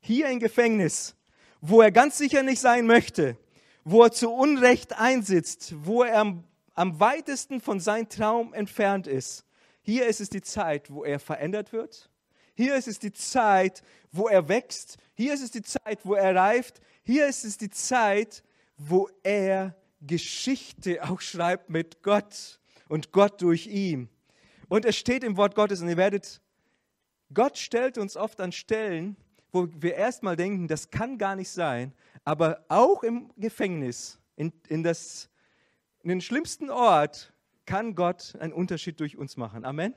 Hier 0.00 0.28
im 0.28 0.40
Gefängnis, 0.40 1.16
wo 1.62 1.80
er 1.80 1.92
ganz 1.92 2.18
sicher 2.18 2.42
nicht 2.42 2.60
sein 2.60 2.86
möchte, 2.86 3.38
wo 3.84 4.02
er 4.02 4.10
zu 4.10 4.30
Unrecht 4.30 4.98
einsitzt, 4.98 5.74
wo 5.78 6.02
er 6.02 6.18
am, 6.18 6.44
am 6.74 6.98
weitesten 7.00 7.60
von 7.60 7.80
seinem 7.80 8.08
Traum 8.08 8.52
entfernt 8.52 9.06
ist. 9.06 9.46
Hier 9.80 10.06
ist 10.06 10.20
es 10.20 10.28
die 10.28 10.42
Zeit, 10.42 10.90
wo 10.90 11.04
er 11.04 11.20
verändert 11.20 11.72
wird. 11.72 12.10
Hier 12.54 12.74
ist 12.74 12.88
es 12.88 12.98
die 12.98 13.12
Zeit, 13.12 13.82
wo 14.10 14.28
er 14.28 14.48
wächst. 14.48 14.98
Hier 15.14 15.32
ist 15.32 15.42
es 15.42 15.52
die 15.52 15.62
Zeit, 15.62 16.04
wo 16.04 16.14
er 16.14 16.34
reift. 16.34 16.80
Hier 17.04 17.28
ist 17.28 17.44
es 17.44 17.56
die 17.58 17.70
Zeit, 17.70 18.42
wo 18.76 19.08
er 19.22 19.76
Geschichte 20.00 21.02
auch 21.04 21.20
schreibt 21.20 21.70
mit 21.70 22.02
Gott 22.02 22.60
und 22.88 23.12
Gott 23.12 23.40
durch 23.40 23.68
ihn. 23.68 24.08
Und 24.68 24.84
es 24.84 24.96
steht 24.96 25.22
im 25.22 25.36
Wort 25.36 25.54
Gottes 25.54 25.80
und 25.80 25.88
ihr 25.88 25.96
werdet, 25.96 26.40
Gott 27.32 27.56
stellt 27.56 27.98
uns 27.98 28.16
oft 28.16 28.40
an 28.40 28.50
Stellen, 28.50 29.16
wo 29.52 29.68
wir 29.78 29.94
erstmal 29.94 30.34
denken, 30.36 30.66
das 30.66 30.90
kann 30.90 31.18
gar 31.18 31.36
nicht 31.36 31.50
sein, 31.50 31.92
aber 32.24 32.64
auch 32.68 33.02
im 33.02 33.30
Gefängnis, 33.36 34.18
in, 34.36 34.52
in, 34.68 34.82
das, 34.82 35.28
in 36.02 36.08
den 36.08 36.20
schlimmsten 36.20 36.70
Ort, 36.70 37.32
kann 37.66 37.94
Gott 37.94 38.34
einen 38.40 38.52
Unterschied 38.52 38.98
durch 38.98 39.16
uns 39.16 39.36
machen. 39.36 39.64
Amen. 39.64 39.94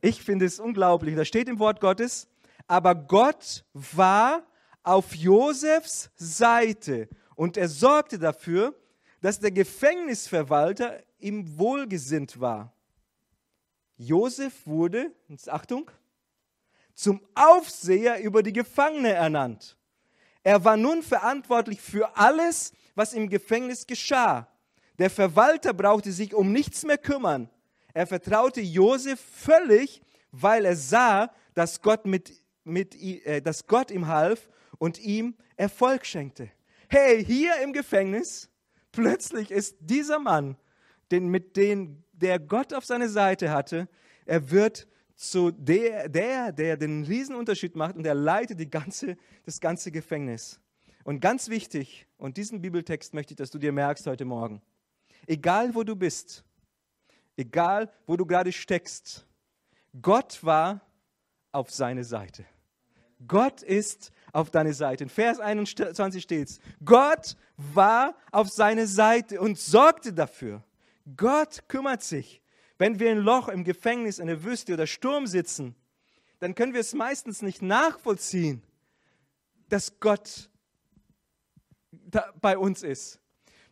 Ich 0.00 0.22
finde 0.22 0.44
es 0.44 0.60
unglaublich. 0.60 1.16
Da 1.16 1.24
steht 1.24 1.48
im 1.48 1.58
Wort 1.58 1.80
Gottes, 1.80 2.28
aber 2.66 2.94
Gott 2.94 3.64
war 3.72 4.44
auf 4.82 5.14
Josefs 5.14 6.10
Seite 6.16 7.08
und 7.34 7.56
er 7.56 7.68
sorgte 7.68 8.18
dafür, 8.18 8.74
dass 9.20 9.40
der 9.40 9.50
Gefängnisverwalter 9.50 11.02
ihm 11.18 11.58
wohlgesinnt 11.58 12.40
war. 12.40 12.72
Josef 13.96 14.66
wurde, 14.66 15.12
Achtung, 15.46 15.90
zum 16.94 17.20
Aufseher 17.34 18.22
über 18.22 18.42
die 18.42 18.52
Gefangene 18.52 19.12
ernannt. 19.12 19.76
Er 20.42 20.64
war 20.64 20.76
nun 20.76 21.02
verantwortlich 21.02 21.80
für 21.80 22.16
alles, 22.16 22.72
was 22.94 23.12
im 23.12 23.28
Gefängnis 23.28 23.86
geschah. 23.86 24.48
Der 24.98 25.10
Verwalter 25.10 25.72
brauchte 25.72 26.12
sich 26.12 26.34
um 26.34 26.52
nichts 26.52 26.84
mehr 26.84 26.98
kümmern. 26.98 27.48
Er 27.94 28.06
vertraute 28.06 28.60
Josef 28.60 29.20
völlig, 29.20 30.02
weil 30.30 30.64
er 30.64 30.76
sah, 30.76 31.30
dass 31.54 31.82
Gott, 31.82 32.06
mit, 32.06 32.32
mit, 32.64 32.94
äh, 32.94 33.40
dass 33.40 33.66
Gott 33.66 33.90
ihm 33.90 34.06
half 34.06 34.48
und 34.78 34.98
ihm 34.98 35.36
Erfolg 35.56 36.06
schenkte. 36.06 36.50
Hey, 36.88 37.24
hier 37.24 37.60
im 37.62 37.72
Gefängnis, 37.72 38.48
plötzlich 38.92 39.50
ist 39.50 39.76
dieser 39.80 40.18
Mann, 40.18 40.56
den, 41.10 41.28
mit 41.28 41.56
dem 41.56 42.02
der 42.12 42.38
Gott 42.38 42.74
auf 42.74 42.84
seiner 42.84 43.08
Seite 43.08 43.50
hatte, 43.50 43.88
er 44.26 44.50
wird 44.50 44.86
zu 45.20 45.50
der, 45.50 46.08
der, 46.08 46.50
der 46.50 46.78
den 46.78 47.04
Riesenunterschied 47.04 47.76
macht 47.76 47.94
und 47.94 48.06
er 48.06 48.14
leitet 48.14 48.58
die 48.58 48.70
ganze, 48.70 49.18
das 49.44 49.60
ganze 49.60 49.92
Gefängnis. 49.92 50.58
Und 51.04 51.20
ganz 51.20 51.50
wichtig, 51.50 52.06
und 52.16 52.38
diesen 52.38 52.62
Bibeltext 52.62 53.12
möchte 53.12 53.34
ich, 53.34 53.36
dass 53.36 53.50
du 53.50 53.58
dir 53.58 53.70
merkst 53.70 54.06
heute 54.06 54.24
Morgen, 54.24 54.62
egal 55.26 55.74
wo 55.74 55.82
du 55.82 55.94
bist, 55.94 56.42
egal 57.36 57.92
wo 58.06 58.16
du 58.16 58.24
gerade 58.24 58.50
steckst, 58.50 59.26
Gott 60.00 60.42
war 60.42 60.80
auf 61.52 61.70
seine 61.70 62.04
Seite. 62.04 62.46
Gott 63.28 63.62
ist 63.62 64.12
auf 64.32 64.50
deine 64.50 64.72
Seite. 64.72 65.04
In 65.04 65.10
Vers 65.10 65.38
21 65.38 66.22
steht 66.22 66.48
es, 66.48 66.60
Gott 66.82 67.36
war 67.58 68.14
auf 68.32 68.48
seine 68.48 68.86
Seite 68.86 69.38
und 69.38 69.58
sorgte 69.58 70.14
dafür. 70.14 70.64
Gott 71.14 71.68
kümmert 71.68 72.02
sich. 72.02 72.40
Wenn 72.80 72.98
wir 72.98 73.12
in 73.12 73.18
Loch, 73.18 73.48
im 73.48 73.62
Gefängnis, 73.62 74.18
in 74.18 74.26
der 74.26 74.42
Wüste 74.42 74.72
oder 74.72 74.86
Sturm 74.86 75.26
sitzen, 75.26 75.74
dann 76.38 76.54
können 76.54 76.72
wir 76.72 76.80
es 76.80 76.94
meistens 76.94 77.42
nicht 77.42 77.60
nachvollziehen, 77.60 78.62
dass 79.68 80.00
Gott 80.00 80.48
bei 82.40 82.56
uns 82.56 82.82
ist. 82.82 83.20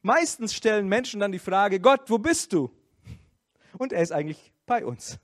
Meistens 0.02 0.52
stellen 0.52 0.88
Menschen 0.88 1.20
dann 1.20 1.32
die 1.32 1.38
Frage, 1.38 1.80
Gott, 1.80 2.10
wo 2.10 2.18
bist 2.18 2.52
du? 2.52 2.70
Und 3.78 3.94
er 3.94 4.02
ist 4.02 4.12
eigentlich 4.12 4.52
bei 4.66 4.84
uns. 4.84 5.18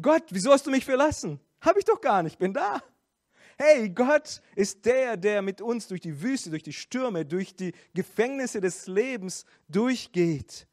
Gott, 0.00 0.24
wieso 0.30 0.50
hast 0.50 0.66
du 0.66 0.70
mich 0.70 0.86
verlassen? 0.86 1.40
Habe 1.60 1.78
ich 1.78 1.84
doch 1.84 2.00
gar 2.00 2.22
nicht, 2.22 2.38
bin 2.38 2.54
da. 2.54 2.82
Hey, 3.58 3.90
Gott 3.90 4.40
ist 4.56 4.86
der, 4.86 5.18
der 5.18 5.42
mit 5.42 5.60
uns 5.60 5.88
durch 5.88 6.00
die 6.00 6.22
Wüste, 6.22 6.48
durch 6.48 6.62
die 6.62 6.72
Stürme, 6.72 7.26
durch 7.26 7.54
die 7.54 7.74
Gefängnisse 7.92 8.62
des 8.62 8.86
Lebens 8.86 9.44
durchgeht. 9.68 10.66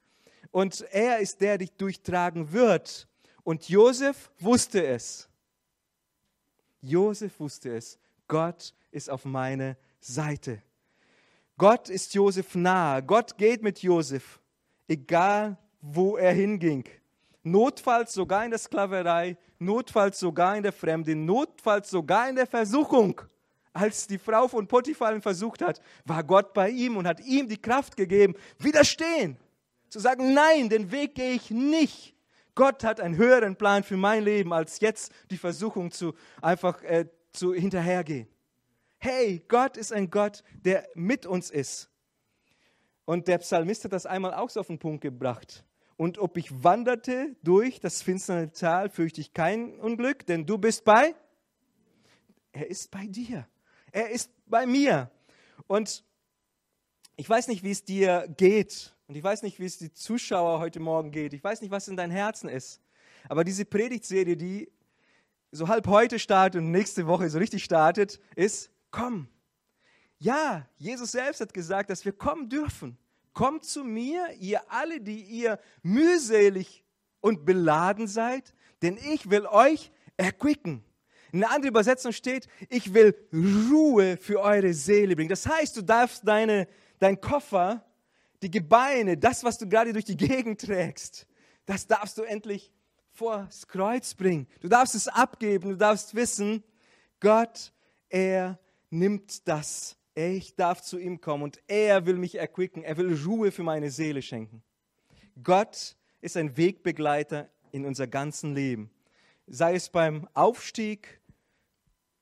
Und 0.52 0.82
er 0.92 1.20
ist 1.20 1.42
der, 1.42 1.58
der 1.58 1.68
dich 1.68 1.72
durchtragen 1.74 2.52
wird. 2.52 3.08
Und 3.44 3.70
Josef 3.70 4.30
wusste 4.40 4.86
es. 4.86 5.30
Josef 6.82 7.40
wusste 7.40 7.76
es. 7.76 8.00
Gott 8.28 8.74
ist 8.92 9.10
auf 9.10 9.26
meiner 9.26 9.78
Seite. 10.00 10.62
Gott 11.58 11.90
ist 11.90 12.14
Josef 12.14 12.56
nahe. 12.56 13.02
Gott 13.04 13.38
geht 13.38 13.64
mit 13.64 13.82
Josef, 13.82 14.40
egal 14.88 15.58
wo 15.82 16.18
er 16.18 16.34
hinging. 16.34 16.84
Notfalls 17.44 18.14
sogar 18.14 18.44
in 18.44 18.52
der 18.52 18.60
Sklaverei, 18.60 19.38
notfalls 19.58 20.20
sogar 20.20 20.58
in 20.58 20.64
der 20.64 20.74
Fremde, 20.74 21.16
notfalls 21.16 21.90
sogar 21.90 22.30
in 22.30 22.36
der 22.36 22.46
Versuchung. 22.46 23.22
Als 23.74 24.08
die 24.08 24.18
Frau 24.18 24.48
von 24.48 24.68
Potiphar 24.68 25.14
ihn 25.14 25.22
versucht 25.22 25.62
hat, 25.62 25.80
war 26.06 26.24
Gott 26.24 26.54
bei 26.54 26.70
ihm 26.70 26.98
und 26.98 27.08
hat 27.08 27.22
ihm 27.22 27.48
die 27.48 27.62
Kraft 27.62 27.96
gegeben, 27.96 28.36
widerstehen. 28.60 29.38
Zu 29.98 30.04
sagen, 30.04 30.36
nein, 30.36 30.70
den 30.70 30.92
Weg 30.92 31.16
gehe 31.16 31.32
ich 31.32 31.50
nicht. 31.50 32.14
Gott 32.54 32.84
hat 32.84 33.02
einen 33.02 33.18
höheren 33.18 33.56
Plan 33.56 33.82
für 33.82 33.98
mein 33.98 34.24
Leben, 34.24 34.54
als 34.54 34.80
jetzt 34.80 35.12
die 35.32 35.38
Versuchung 35.38 35.90
zu 35.90 36.14
einfach 36.40 36.84
äh, 36.84 37.08
zu 37.32 37.52
hinterhergehen. 37.56 38.28
Hey, 39.00 39.44
Gott 39.48 39.76
ist 39.76 39.92
ein 39.92 40.12
Gott, 40.12 40.44
der 40.64 40.88
mit 40.94 41.26
uns 41.26 41.50
ist. 41.50 41.90
Und 43.06 43.28
der 43.28 43.40
Psalmist 43.40 43.86
hat 43.86 43.92
das 43.92 44.06
einmal 44.06 44.36
auch 44.36 44.52
so 44.52 44.60
auf 44.60 44.68
den 44.68 44.78
Punkt 44.78 45.02
gebracht. 45.02 45.66
Und 45.96 46.20
ob 46.20 46.38
ich 46.38 46.64
wanderte 46.64 47.36
durch 47.42 47.80
das 47.80 48.04
finstere 48.04 48.52
Tal, 48.52 48.92
fürchte 48.92 49.20
ich 49.20 49.34
kein 49.34 49.80
Unglück, 49.80 50.28
denn 50.28 50.46
du 50.46 50.60
bist 50.60 50.86
bei. 50.86 51.16
Er 52.52 52.68
ist 52.68 52.92
bei 52.92 53.08
dir. 53.08 53.48
Er 53.92 54.12
ist 54.12 54.30
bei 54.46 54.68
mir. 54.68 55.10
Und 55.66 56.04
ich 57.16 57.28
weiß 57.28 57.48
nicht, 57.48 57.64
wie 57.64 57.72
es 57.72 57.84
dir 57.84 58.32
geht. 58.38 58.94
Und 59.08 59.16
ich 59.16 59.24
weiß 59.24 59.42
nicht, 59.44 59.60
wie 59.60 59.66
es 59.66 59.78
die 59.78 59.94
Zuschauer 59.94 60.60
heute 60.60 60.82
Morgen 60.82 61.12
geht. 61.12 61.32
Ich 61.32 61.42
weiß 61.42 61.62
nicht, 61.62 61.72
was 61.72 61.88
in 61.88 61.96
deinem 61.96 62.12
Herzen 62.12 62.50
ist. 62.50 62.82
Aber 63.30 63.46
diese 63.46 63.64
Predigtserie, 63.64 64.36
die 64.36 64.70
so 65.52 65.70
halb 65.70 65.88
heute 65.88 66.20
startet 66.20 66.62
und 66.62 66.72
nächste 66.72 67.08
Woche 67.08 67.30
so 67.30 67.38
richtig 67.38 67.64
startet, 67.64 68.20
ist, 68.36 68.70
komm. 68.92 69.30
Ja, 70.20 70.68
Jesus 70.78 71.14
selbst 71.14 71.40
hat 71.40 71.54
gesagt, 71.54 71.90
dass 71.90 72.04
wir 72.04 72.12
kommen 72.12 72.50
dürfen. 72.50 72.98
Kommt 73.32 73.64
zu 73.64 73.86
mir, 73.86 74.34
ihr 74.40 74.62
alle, 74.70 75.00
die 75.00 75.22
ihr 75.22 75.58
mühselig 75.84 76.84
und 77.22 77.46
beladen 77.46 78.08
seid, 78.08 78.54
denn 78.82 78.98
ich 78.98 79.30
will 79.30 79.46
euch 79.46 79.90
erquicken. 80.18 80.84
In 81.32 81.44
einer 81.44 81.54
anderen 81.54 81.70
Übersetzung 81.70 82.12
steht, 82.12 82.48
ich 82.68 82.94
will 82.94 83.16
Ruhe 83.32 84.18
für 84.18 84.42
eure 84.42 84.74
Seele 84.74 85.16
bringen. 85.16 85.30
Das 85.30 85.46
heißt, 85.46 85.78
du 85.78 85.82
darfst 85.82 86.28
deine, 86.28 86.68
dein 87.00 87.22
Koffer, 87.22 87.87
die 88.42 88.52
Gebeine, 88.52 89.18
das, 89.18 89.44
was 89.44 89.58
du 89.58 89.68
gerade 89.68 89.94
durch 89.94 90.06
die 90.06 90.18
Gegend 90.18 90.62
trägst, 90.62 91.28
das 91.66 91.88
darfst 91.88 92.18
du 92.18 92.24
endlich 92.24 92.72
vors 93.12 93.68
Kreuz 93.68 94.14
bringen. 94.14 94.48
Du 94.62 94.68
darfst 94.68 94.96
es 94.96 95.08
abgeben, 95.08 95.70
du 95.70 95.78
darfst 95.78 96.16
wissen, 96.16 96.64
Gott, 97.20 97.74
er 98.10 98.60
nimmt 98.90 99.48
das 99.48 99.98
ich 100.18 100.56
darf 100.56 100.82
zu 100.82 100.98
ihm 100.98 101.22
kommen 101.22 101.44
und 101.44 101.62
er 101.68 102.08
will 102.08 102.18
mich 102.18 102.40
erquicken. 102.40 102.84
Er 102.84 102.98
will 102.98 103.16
Ruhe 103.24 103.52
für 103.52 103.62
meine 103.62 103.92
Seele 103.92 104.24
schenken. 104.24 104.64
Gott 105.44 105.96
ist 106.22 106.36
ein 106.38 106.58
Wegbegleiter 106.58 107.52
in 107.72 107.86
unser 107.86 108.08
ganzen 108.08 108.56
Leben. 108.56 108.90
Sei 109.46 109.76
es 109.76 109.90
beim 109.90 110.28
Aufstieg 110.34 111.22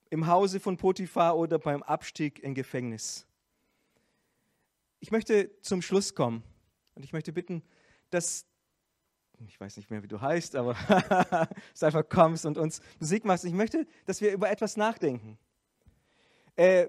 im 0.09 0.27
Hause 0.27 0.59
von 0.59 0.75
Potiphar 0.75 1.37
oder 1.37 1.57
beim 1.57 1.83
Abstieg 1.83 2.39
im 2.39 2.53
Gefängnis. 2.53 3.25
Ich 4.99 5.11
möchte 5.11 5.51
zum 5.61 5.81
Schluss 5.81 6.15
kommen 6.15 6.43
und 6.95 7.03
ich 7.03 7.13
möchte 7.13 7.33
bitten, 7.33 7.63
dass, 8.09 8.45
ich 9.47 9.59
weiß 9.59 9.77
nicht 9.77 9.91
mehr, 9.91 10.03
wie 10.03 10.07
du 10.07 10.21
heißt, 10.21 10.55
aber 10.55 10.73
dass 10.89 11.79
du 11.79 11.85
einfach 11.85 12.07
kommst 12.07 12.45
und 12.45 12.57
uns 12.57 12.81
Musik 12.99 13.25
machst. 13.25 13.45
Ich 13.45 13.53
möchte, 13.53 13.85
dass 14.05 14.21
wir 14.21 14.31
über 14.31 14.49
etwas 14.49 14.77
nachdenken. 14.77 15.37
Äh, 16.55 16.87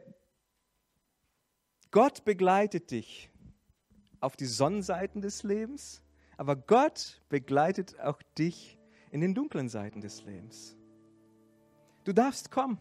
Gott 1.91 2.25
begleitet 2.25 2.91
dich 2.91 3.31
auf 4.21 4.37
die 4.37 4.47
Sonnenseiten 4.47 5.21
des 5.21 5.43
Lebens, 5.43 6.03
aber 6.37 6.57
Gott 6.57 7.23
begleitet 7.29 7.99
auch 8.01 8.21
dich 8.39 8.79
in 9.11 9.21
den 9.21 9.35
dunklen 9.35 9.69
Seiten 9.69 10.01
des 10.01 10.25
Lebens. 10.25 10.77
Du 12.05 12.13
darfst 12.13 12.51
kommen. 12.51 12.79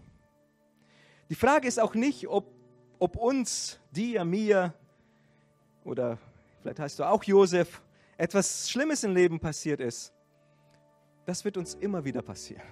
Die 1.29 1.35
Frage 1.35 1.67
ist 1.67 1.79
auch 1.79 1.95
nicht, 1.95 2.27
ob, 2.27 2.53
ob 2.99 3.15
uns, 3.15 3.79
dir, 3.91 4.23
mir 4.25 4.73
oder 5.85 6.17
vielleicht 6.61 6.79
heißt 6.79 6.99
du 6.99 7.03
auch 7.03 7.23
Josef, 7.23 7.81
etwas 8.17 8.69
Schlimmes 8.69 9.03
im 9.03 9.13
Leben 9.13 9.39
passiert 9.39 9.79
ist. 9.79 10.11
Das 11.25 11.45
wird 11.45 11.57
uns 11.57 11.75
immer 11.75 12.03
wieder 12.03 12.21
passieren. 12.21 12.63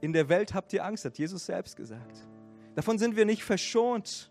In 0.00 0.12
der 0.12 0.28
Welt 0.28 0.52
habt 0.52 0.72
ihr 0.72 0.84
Angst, 0.84 1.04
hat 1.04 1.16
Jesus 1.16 1.46
selbst 1.46 1.76
gesagt. 1.76 2.26
Davon 2.74 2.98
sind 2.98 3.16
wir 3.16 3.24
nicht 3.24 3.42
verschont. 3.42 4.30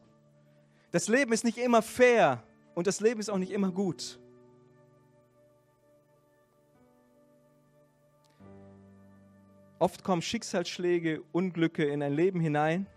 Das 0.91 1.08
Leben 1.08 1.34
ist 1.34 1.43
nicht 1.43 1.58
immer 1.58 1.82
fair 1.82 2.43
und 2.76 2.86
das 2.86 2.99
Leben 2.99 3.19
ist 3.19 3.30
auch 3.30 3.38
nicht 3.38 3.52
immer 3.52 3.71
gut. 3.71 4.19
Oft 9.80 10.04
kommen 10.04 10.21
Schicksalsschläge, 10.21 11.23
Unglücke 11.32 11.84
in 11.84 12.04
ein 12.04 12.13
Leben 12.13 12.39
hinein. 12.39 12.88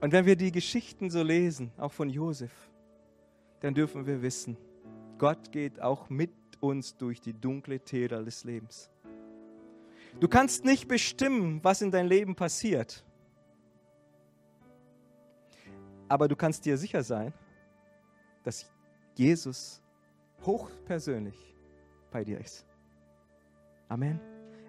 Und 0.00 0.12
wenn 0.12 0.24
wir 0.24 0.36
die 0.36 0.50
Geschichten 0.50 1.10
so 1.10 1.22
lesen, 1.22 1.72
auch 1.76 1.92
von 1.92 2.08
Josef, 2.08 2.52
dann 3.60 3.74
dürfen 3.74 4.06
wir 4.06 4.22
wissen, 4.22 4.56
Gott 5.18 5.52
geht 5.52 5.80
auch 5.80 6.08
mit 6.08 6.32
uns 6.60 6.96
durch 6.96 7.20
die 7.20 7.34
dunkle 7.34 7.80
Täler 7.80 8.24
des 8.24 8.44
Lebens. 8.44 8.90
Du 10.18 10.28
kannst 10.28 10.64
nicht 10.64 10.88
bestimmen, 10.88 11.62
was 11.62 11.82
in 11.82 11.90
deinem 11.90 12.08
Leben 12.08 12.34
passiert. 12.34 13.04
Aber 16.08 16.26
du 16.26 16.34
kannst 16.34 16.64
dir 16.64 16.76
sicher 16.76 17.02
sein, 17.02 17.32
dass 18.42 18.66
Jesus 19.14 19.80
hochpersönlich 20.44 21.54
bei 22.10 22.24
dir 22.24 22.40
ist. 22.40 22.66
Amen. 23.88 24.18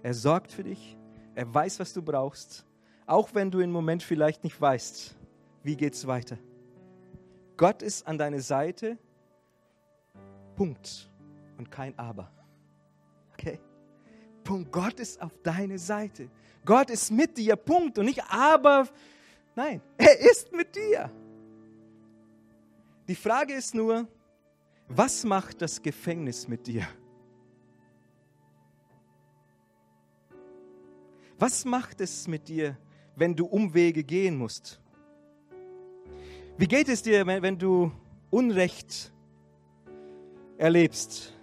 Er 0.03 0.13
sorgt 0.13 0.51
für 0.51 0.63
dich. 0.63 0.97
Er 1.33 1.51
weiß, 1.51 1.79
was 1.79 1.93
du 1.93 2.01
brauchst. 2.01 2.65
Auch 3.05 3.33
wenn 3.33 3.49
du 3.49 3.59
im 3.59 3.71
Moment 3.71 4.03
vielleicht 4.03 4.43
nicht 4.43 4.59
weißt, 4.59 5.15
wie 5.63 5.75
geht 5.75 5.93
es 5.93 6.05
weiter. 6.07 6.37
Gott 7.57 7.81
ist 7.81 8.07
an 8.07 8.17
deiner 8.17 8.39
Seite. 8.39 8.97
Punkt. 10.55 11.09
Und 11.57 11.69
kein 11.69 11.97
Aber. 11.97 12.31
Okay? 13.33 13.59
Punkt. 14.43 14.71
Gott 14.71 14.99
ist 14.99 15.21
auf 15.21 15.37
deiner 15.43 15.77
Seite. 15.77 16.29
Gott 16.65 16.89
ist 16.89 17.11
mit 17.11 17.37
dir. 17.37 17.55
Punkt. 17.55 17.97
Und 17.99 18.05
nicht 18.05 18.23
aber. 18.29 18.87
Nein, 19.55 19.81
er 19.97 20.19
ist 20.19 20.51
mit 20.51 20.75
dir. 20.75 21.11
Die 23.07 23.15
Frage 23.15 23.53
ist 23.53 23.75
nur, 23.75 24.07
was 24.87 25.23
macht 25.23 25.61
das 25.61 25.81
Gefängnis 25.81 26.47
mit 26.47 26.65
dir? 26.67 26.87
Was 31.37 31.65
macht 31.65 32.01
es 32.01 32.27
mit 32.27 32.47
dir, 32.47 32.77
wenn 33.15 33.35
du 33.35 33.45
Umwege 33.45 34.03
gehen 34.03 34.37
musst? 34.37 34.79
Wie 36.61 36.67
geht 36.67 36.89
es 36.89 37.01
dir, 37.01 37.25
wenn 37.25 37.57
du 37.57 37.91
Unrecht 38.29 39.11
erlebst? 40.59 41.33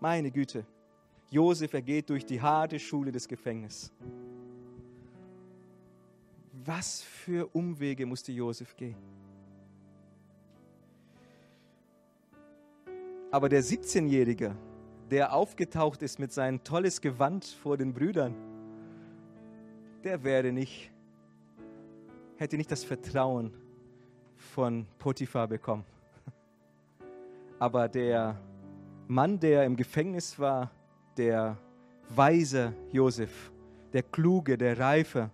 Meine 0.00 0.32
Güte, 0.32 0.66
Josef 1.30 1.72
ergeht 1.72 2.10
durch 2.10 2.26
die 2.26 2.42
harte 2.42 2.80
Schule 2.80 3.12
des 3.12 3.28
Gefängnisses. 3.28 3.92
Was 6.64 7.02
für 7.02 7.46
Umwege 7.54 8.06
musste 8.06 8.32
Josef 8.32 8.74
gehen? 8.76 8.96
Aber 13.30 13.48
der 13.48 13.62
17-Jährige, 13.62 14.56
der 15.12 15.32
aufgetaucht 15.32 16.02
ist 16.02 16.18
mit 16.18 16.32
seinem 16.32 16.64
tolles 16.64 17.00
Gewand 17.00 17.44
vor 17.44 17.76
den 17.76 17.94
Brüdern, 17.94 18.34
der 20.02 20.24
wäre 20.24 20.50
nicht, 20.50 20.90
hätte 22.36 22.56
nicht 22.56 22.70
das 22.70 22.84
Vertrauen 22.84 23.52
von 24.36 24.86
Potiphar 24.98 25.48
bekommen. 25.48 25.84
Aber 27.58 27.88
der 27.88 28.40
Mann, 29.06 29.38
der 29.38 29.64
im 29.64 29.76
Gefängnis 29.76 30.38
war, 30.38 30.70
der 31.16 31.56
weise 32.08 32.74
Josef, 32.92 33.52
der 33.92 34.02
kluge, 34.02 34.58
der 34.58 34.78
reife, 34.78 35.30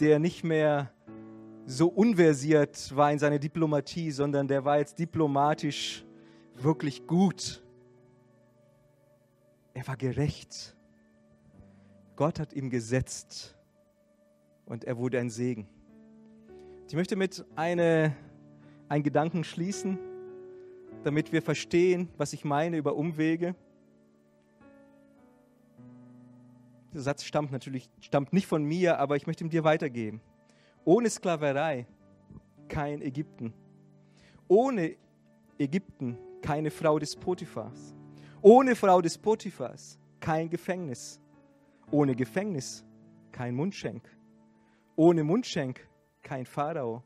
der 0.00 0.18
nicht 0.18 0.44
mehr 0.44 0.90
so 1.66 1.88
unversiert 1.88 2.94
war 2.96 3.12
in 3.12 3.18
seiner 3.18 3.38
Diplomatie, 3.38 4.10
sondern 4.10 4.48
der 4.48 4.64
war 4.64 4.78
jetzt 4.78 4.98
diplomatisch 4.98 6.04
wirklich 6.54 7.06
gut. 7.06 7.62
Er 9.74 9.86
war 9.86 9.96
gerecht. 9.96 10.74
Gott 12.16 12.40
hat 12.40 12.52
ihm 12.52 12.70
gesetzt 12.70 13.56
und 14.66 14.84
er 14.84 14.96
wurde 14.96 15.20
ein 15.20 15.30
Segen. 15.30 15.68
Ich 16.88 16.94
möchte 16.94 17.16
mit 17.16 17.44
eine, 17.54 18.16
einen 18.88 19.02
Gedanken 19.02 19.44
schließen, 19.44 19.98
damit 21.04 21.32
wir 21.32 21.42
verstehen, 21.42 22.08
was 22.16 22.32
ich 22.32 22.46
meine 22.46 22.78
über 22.78 22.96
Umwege. 22.96 23.54
Dieser 26.90 27.02
Satz 27.02 27.24
stammt 27.24 27.52
natürlich 27.52 27.90
stammt 28.00 28.32
nicht 28.32 28.46
von 28.46 28.64
mir, 28.64 28.98
aber 28.98 29.16
ich 29.16 29.26
möchte 29.26 29.44
ihn 29.44 29.50
dir 29.50 29.64
weitergeben. 29.64 30.22
Ohne 30.86 31.10
Sklaverei 31.10 31.86
kein 32.68 33.02
Ägypten. 33.02 33.52
Ohne 34.48 34.96
Ägypten 35.58 36.16
keine 36.40 36.70
Frau 36.70 36.98
des 36.98 37.16
Potiphars. 37.16 37.94
Ohne 38.40 38.74
Frau 38.74 39.02
des 39.02 39.18
Potiphars 39.18 39.98
kein 40.20 40.48
Gefängnis. 40.48 41.20
Ohne 41.90 42.16
Gefängnis 42.16 42.82
kein 43.30 43.54
Mundschenk. 43.54 44.08
Ohne 44.96 45.22
Mundschenk 45.22 45.86
kein 46.22 46.46
Pharao. 46.46 47.02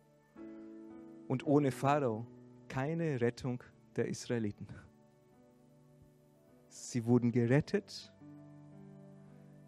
Und 1.28 1.46
ohne 1.46 1.70
Pharao 1.70 2.26
keine 2.68 3.20
Rettung 3.20 3.62
der 3.96 4.08
Israeliten. 4.08 4.66
Sie 6.68 7.04
wurden 7.04 7.32
gerettet, 7.32 8.12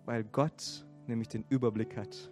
weil 0.07 0.25
Gott 0.25 0.87
nämlich 1.07 1.29
den 1.29 1.45
Überblick 1.49 1.97
hat. 1.97 2.31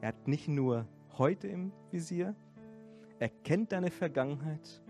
Er 0.00 0.08
hat 0.08 0.28
nicht 0.28 0.48
nur 0.48 0.86
heute 1.16 1.48
im 1.48 1.72
Visier. 1.90 2.34
Er 3.18 3.28
kennt 3.28 3.72
deine 3.72 3.90
Vergangenheit, 3.90 4.82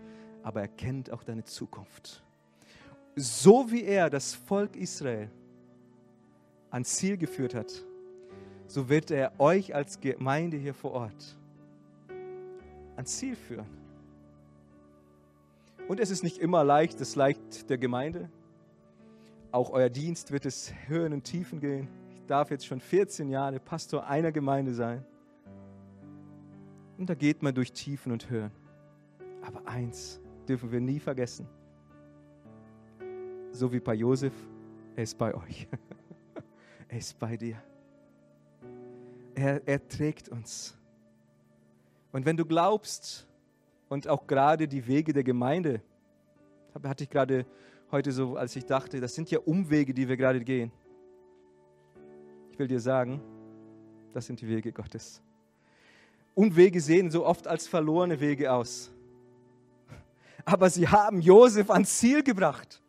aber 0.43 0.61
er 0.61 0.67
kennt 0.67 1.11
auch 1.11 1.23
deine 1.23 1.43
Zukunft. 1.43 2.23
So 3.15 3.71
wie 3.71 3.83
er 3.83 4.09
das 4.09 4.33
Volk 4.33 4.75
Israel 4.75 5.29
ans 6.71 6.95
Ziel 6.95 7.17
geführt 7.17 7.53
hat, 7.53 7.85
so 8.67 8.89
wird 8.89 9.11
er 9.11 9.39
euch 9.39 9.75
als 9.75 9.99
Gemeinde 9.99 10.57
hier 10.57 10.73
vor 10.73 10.91
Ort 10.91 11.37
ans 12.95 13.17
Ziel 13.17 13.35
führen. 13.35 13.67
Und 15.87 15.99
es 15.99 16.09
ist 16.09 16.23
nicht 16.23 16.37
immer 16.39 16.63
leicht, 16.63 16.99
das 16.99 17.15
leicht 17.15 17.69
der 17.69 17.77
Gemeinde. 17.77 18.29
Auch 19.51 19.69
euer 19.69 19.89
Dienst 19.89 20.31
wird 20.31 20.45
es 20.45 20.73
Höhen 20.87 21.13
und 21.13 21.23
Tiefen 21.23 21.59
gehen. 21.59 21.87
Ich 22.15 22.25
darf 22.25 22.49
jetzt 22.49 22.65
schon 22.65 22.79
14 22.79 23.29
Jahre 23.29 23.59
Pastor 23.59 24.07
einer 24.07 24.31
Gemeinde 24.31 24.73
sein. 24.73 25.05
Und 26.97 27.09
da 27.09 27.13
geht 27.13 27.43
man 27.43 27.53
durch 27.53 27.71
Tiefen 27.71 28.11
und 28.11 28.29
Höhen. 28.29 28.51
Aber 29.41 29.67
eins 29.67 30.19
dürfen 30.47 30.71
wir 30.71 30.79
nie 30.79 30.99
vergessen. 30.99 31.47
So 33.51 33.71
wie 33.71 33.79
bei 33.79 33.93
Josef, 33.93 34.33
er 34.95 35.03
ist 35.03 35.17
bei 35.17 35.33
euch. 35.35 35.67
er 36.87 36.97
ist 36.97 37.17
bei 37.19 37.37
dir. 37.37 37.61
Er, 39.35 39.67
er 39.67 39.87
trägt 39.87 40.29
uns. 40.29 40.77
Und 42.11 42.25
wenn 42.25 42.37
du 42.37 42.45
glaubst 42.45 43.27
und 43.89 44.07
auch 44.07 44.25
gerade 44.25 44.67
die 44.67 44.87
Wege 44.87 45.11
der 45.11 45.23
Gemeinde, 45.23 45.81
hatte 46.83 47.03
ich 47.03 47.09
gerade 47.09 47.45
heute 47.91 48.11
so, 48.11 48.37
als 48.37 48.55
ich 48.55 48.65
dachte, 48.65 49.01
das 49.01 49.13
sind 49.13 49.29
ja 49.29 49.39
Umwege, 49.39 49.93
die 49.93 50.07
wir 50.07 50.15
gerade 50.15 50.39
gehen. 50.39 50.71
Ich 52.51 52.59
will 52.59 52.67
dir 52.67 52.79
sagen, 52.79 53.21
das 54.13 54.25
sind 54.25 54.39
die 54.39 54.47
Wege 54.47 54.71
Gottes. 54.71 55.21
Umwege 56.33 56.79
sehen 56.79 57.11
so 57.11 57.25
oft 57.25 57.47
als 57.47 57.67
verlorene 57.67 58.19
Wege 58.21 58.51
aus. 58.51 58.91
Aber 60.45 60.69
sie 60.69 60.87
haben 60.87 61.19
Josef 61.19 61.69
ans 61.69 61.97
Ziel 61.97 62.23
gebracht. 62.23 62.81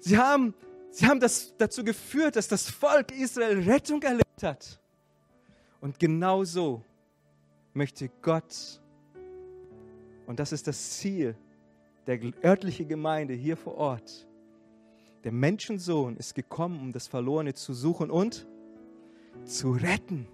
Sie 0.00 0.18
haben, 0.18 0.54
sie 0.90 1.06
haben 1.06 1.20
das 1.20 1.54
dazu 1.56 1.84
geführt, 1.84 2.36
dass 2.36 2.48
das 2.48 2.68
Volk 2.68 3.12
Israel 3.12 3.62
Rettung 3.62 4.02
erlebt 4.02 4.42
hat. 4.42 4.81
Und 5.82 5.98
genau 5.98 6.44
so 6.44 6.80
möchte 7.74 8.08
Gott, 8.22 8.80
und 10.26 10.38
das 10.38 10.52
ist 10.52 10.68
das 10.68 10.90
Ziel 10.98 11.36
der 12.06 12.20
örtlichen 12.44 12.86
Gemeinde 12.86 13.34
hier 13.34 13.56
vor 13.56 13.74
Ort, 13.74 14.28
der 15.24 15.32
Menschensohn 15.32 16.16
ist 16.16 16.36
gekommen, 16.36 16.80
um 16.80 16.92
das 16.92 17.08
Verlorene 17.08 17.54
zu 17.54 17.74
suchen 17.74 18.12
und 18.12 18.46
zu 19.44 19.72
retten. 19.72 20.28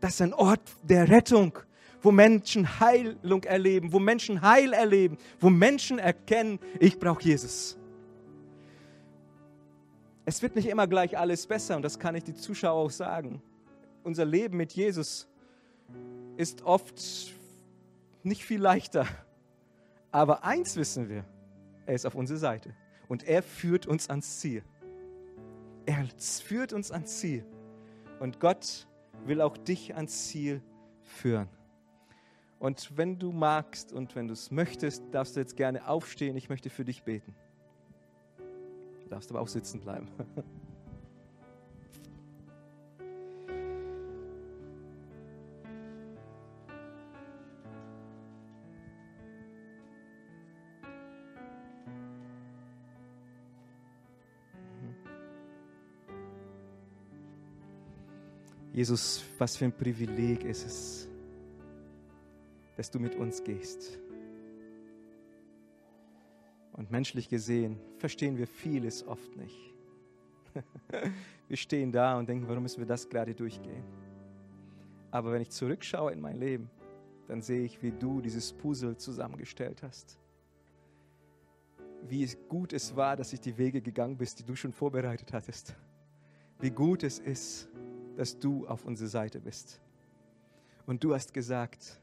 Das 0.00 0.14
ist 0.14 0.22
ein 0.22 0.32
Ort 0.32 0.62
der 0.82 1.10
Rettung, 1.10 1.58
wo 2.00 2.10
Menschen 2.10 2.80
Heilung 2.80 3.44
erleben, 3.44 3.92
wo 3.92 3.98
Menschen 3.98 4.40
Heil 4.40 4.72
erleben, 4.72 5.18
wo 5.40 5.50
Menschen 5.50 5.98
erkennen, 5.98 6.58
ich 6.78 6.98
brauche 6.98 7.22
Jesus. 7.22 7.76
Es 10.24 10.40
wird 10.40 10.56
nicht 10.56 10.68
immer 10.68 10.86
gleich 10.86 11.18
alles 11.18 11.46
besser 11.46 11.76
und 11.76 11.82
das 11.82 11.98
kann 11.98 12.14
ich 12.14 12.24
die 12.24 12.34
Zuschauer 12.34 12.80
auch 12.80 12.90
sagen. 12.90 13.42
Unser 14.02 14.24
Leben 14.24 14.56
mit 14.56 14.72
Jesus 14.72 15.28
ist 16.36 16.62
oft 16.62 17.34
nicht 18.22 18.44
viel 18.44 18.60
leichter. 18.60 19.06
Aber 20.10 20.44
eins 20.44 20.76
wissen 20.76 21.08
wir, 21.08 21.24
er 21.86 21.94
ist 21.94 22.06
auf 22.06 22.14
unserer 22.14 22.38
Seite 22.38 22.74
und 23.08 23.24
er 23.24 23.42
führt 23.42 23.86
uns 23.86 24.08
ans 24.08 24.40
Ziel. 24.40 24.62
Er 25.86 26.06
führt 26.18 26.72
uns 26.72 26.90
ans 26.90 27.18
Ziel. 27.18 27.44
Und 28.18 28.40
Gott 28.40 28.86
will 29.24 29.40
auch 29.40 29.56
dich 29.56 29.94
ans 29.94 30.28
Ziel 30.28 30.62
führen. 31.02 31.48
Und 32.58 32.96
wenn 32.96 33.18
du 33.18 33.32
magst 33.32 33.92
und 33.92 34.14
wenn 34.14 34.28
du 34.28 34.34
es 34.34 34.50
möchtest, 34.50 35.02
darfst 35.12 35.34
du 35.34 35.40
jetzt 35.40 35.56
gerne 35.56 35.88
aufstehen. 35.88 36.36
Ich 36.36 36.48
möchte 36.50 36.68
für 36.68 36.84
dich 36.84 37.02
beten. 37.02 37.34
Du 39.02 39.08
darfst 39.08 39.30
aber 39.30 39.40
auch 39.40 39.48
sitzen 39.48 39.80
bleiben. 39.80 40.08
Jesus, 58.72 59.24
was 59.38 59.56
für 59.56 59.64
ein 59.64 59.72
Privileg 59.72 60.44
ist 60.44 60.64
es, 60.64 61.08
dass 62.76 62.90
du 62.90 63.00
mit 63.00 63.16
uns 63.16 63.42
gehst. 63.42 63.98
Und 66.72 66.90
menschlich 66.90 67.28
gesehen 67.28 67.80
verstehen 67.98 68.38
wir 68.38 68.46
vieles 68.46 69.06
oft 69.06 69.36
nicht. 69.36 69.74
wir 71.48 71.56
stehen 71.56 71.90
da 71.90 72.16
und 72.16 72.28
denken, 72.28 72.48
warum 72.48 72.62
müssen 72.62 72.78
wir 72.78 72.86
das 72.86 73.08
gerade 73.08 73.34
durchgehen? 73.34 73.84
Aber 75.10 75.32
wenn 75.32 75.42
ich 75.42 75.50
zurückschaue 75.50 76.12
in 76.12 76.20
mein 76.20 76.38
Leben, 76.38 76.70
dann 77.26 77.42
sehe 77.42 77.64
ich, 77.64 77.82
wie 77.82 77.90
du 77.90 78.20
dieses 78.20 78.52
Puzzle 78.52 78.96
zusammengestellt 78.96 79.82
hast. 79.82 80.18
Wie 82.08 82.26
gut 82.48 82.72
es 82.72 82.94
war, 82.96 83.16
dass 83.16 83.32
ich 83.32 83.40
die 83.40 83.58
Wege 83.58 83.82
gegangen 83.82 84.16
bist, 84.16 84.38
die 84.38 84.44
du 84.44 84.54
schon 84.54 84.72
vorbereitet 84.72 85.32
hattest. 85.32 85.74
Wie 86.60 86.70
gut 86.70 87.02
es 87.02 87.18
ist, 87.18 87.69
dass 88.20 88.38
du 88.38 88.66
auf 88.66 88.84
unserer 88.84 89.08
Seite 89.08 89.40
bist. 89.40 89.80
Und 90.84 91.02
du 91.02 91.14
hast 91.14 91.32
gesagt, 91.32 91.98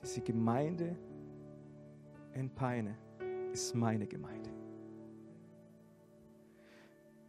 diese 0.00 0.20
Gemeinde 0.20 0.96
in 2.32 2.48
Peine 2.48 2.96
ist 3.52 3.74
meine 3.74 4.06
Gemeinde. 4.06 4.50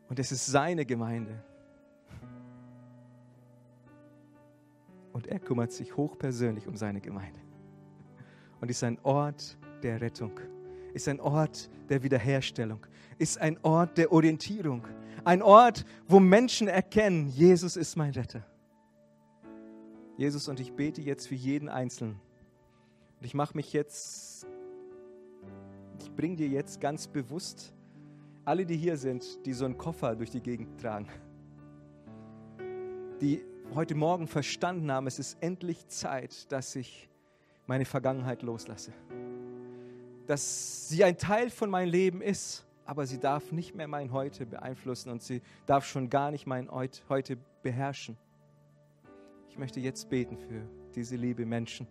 Und 0.10 0.19
es 0.19 0.31
ist 0.31 0.45
seine 0.45 0.86
Gemeinde. 0.86 1.43
Und 5.11 5.26
er 5.26 5.39
kümmert 5.39 5.72
sich 5.72 5.97
hochpersönlich 5.97 6.67
um 6.67 6.76
seine 6.76 7.01
Gemeinde. 7.01 7.39
Und 8.61 8.69
ist 8.69 8.84
ein 8.84 8.99
Ort 9.01 9.57
der 9.82 10.01
Rettung 10.01 10.39
ist 10.95 11.09
ein 11.09 11.19
Ort 11.19 11.69
der 11.89 12.01
Wiederherstellung, 12.03 12.79
ist 13.17 13.39
ein 13.39 13.59
Ort 13.63 13.97
der 13.97 14.11
Orientierung, 14.13 14.87
ein 15.25 15.41
Ort, 15.41 15.85
wo 16.07 16.19
Menschen 16.19 16.67
erkennen, 16.67 17.27
Jesus 17.27 17.75
ist 17.75 17.97
mein 17.97 18.11
Retter. 18.11 18.45
Jesus, 20.17 20.47
und 20.47 20.61
ich 20.61 20.71
bete 20.71 21.01
jetzt 21.01 21.27
für 21.27 21.35
jeden 21.35 21.67
Einzelnen. 21.67 22.21
Und 23.19 23.25
ich 23.25 23.33
mache 23.33 23.57
mich 23.57 23.73
jetzt, 23.73 24.47
ich 25.99 26.11
bringe 26.15 26.37
dir 26.37 26.47
jetzt 26.47 26.79
ganz 26.79 27.07
bewusst 27.07 27.73
alle, 28.45 28.65
die 28.65 28.77
hier 28.77 28.95
sind, 28.95 29.45
die 29.45 29.53
so 29.53 29.65
einen 29.65 29.77
Koffer 29.77 30.15
durch 30.15 30.29
die 30.29 30.39
Gegend 30.39 30.79
tragen, 30.79 31.09
die 33.19 33.43
heute 33.73 33.95
Morgen 33.95 34.27
verstanden 34.27 34.89
haben, 34.91 35.07
es 35.07 35.19
ist 35.19 35.37
endlich 35.41 35.87
Zeit, 35.87 36.49
dass 36.51 36.75
ich 36.75 37.09
meine 37.65 37.85
Vergangenheit 37.85 38.43
loslasse 38.43 38.93
dass 40.28 40.89
sie 40.89 41.03
ein 41.03 41.17
Teil 41.17 41.49
von 41.49 41.69
meinem 41.69 41.89
Leben 41.89 42.21
ist, 42.21 42.65
aber 42.86 43.05
sie 43.05 43.19
darf 43.19 43.51
nicht 43.51 43.76
mehr 43.76 43.88
mein 43.88 44.11
Heute 44.11 44.45
beeinflussen 44.45 45.09
und 45.09 45.21
sie 45.21 45.41
darf 45.65 45.86
schon 45.86 46.09
gar 46.09 46.32
nicht 46.32 46.45
mein 46.45 46.69
Heute 46.71 47.38
beherrschen. 47.63 48.17
Ich 49.49 49.57
möchte 49.57 49.80
jetzt 49.80 50.09
beten 50.09 50.38
für 50.38 50.67
diese 50.95 51.15
liebe 51.15 51.45
Menschen. 51.45 51.88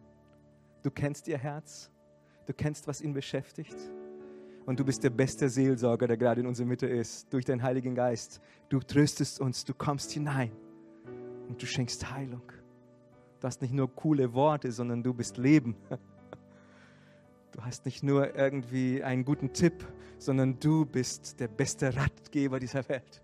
Du 0.82 0.90
kennst 0.90 1.28
ihr 1.28 1.38
Herz, 1.38 1.90
du 2.46 2.52
kennst, 2.52 2.86
was 2.86 3.00
ihn 3.00 3.14
beschäftigt. 3.14 3.76
Und 4.66 4.80
du 4.80 4.84
bist 4.84 5.04
der 5.04 5.10
beste 5.10 5.48
Seelsorger, 5.48 6.06
der 6.06 6.16
gerade 6.16 6.40
in 6.40 6.46
unserer 6.46 6.66
Mitte 6.66 6.86
ist, 6.86 7.32
durch 7.32 7.44
deinen 7.44 7.62
Heiligen 7.62 7.94
Geist. 7.94 8.40
Du 8.70 8.80
tröstest 8.80 9.40
uns, 9.40 9.64
du 9.64 9.74
kommst 9.74 10.12
hinein 10.12 10.52
und 11.48 11.60
du 11.60 11.66
schenkst 11.66 12.10
Heilung. 12.10 12.42
Du 13.40 13.46
hast 13.46 13.60
nicht 13.60 13.74
nur 13.74 13.94
coole 13.94 14.32
Worte, 14.32 14.72
sondern 14.72 15.02
du 15.02 15.12
bist 15.12 15.36
Leben. 15.36 15.76
Du 17.54 17.64
hast 17.64 17.84
nicht 17.86 18.02
nur 18.02 18.34
irgendwie 18.34 19.04
einen 19.04 19.24
guten 19.24 19.52
Tipp, 19.52 19.86
sondern 20.18 20.58
du 20.58 20.84
bist 20.84 21.38
der 21.38 21.46
beste 21.46 21.94
Ratgeber 21.94 22.58
dieser 22.58 22.88
Welt. 22.88 23.22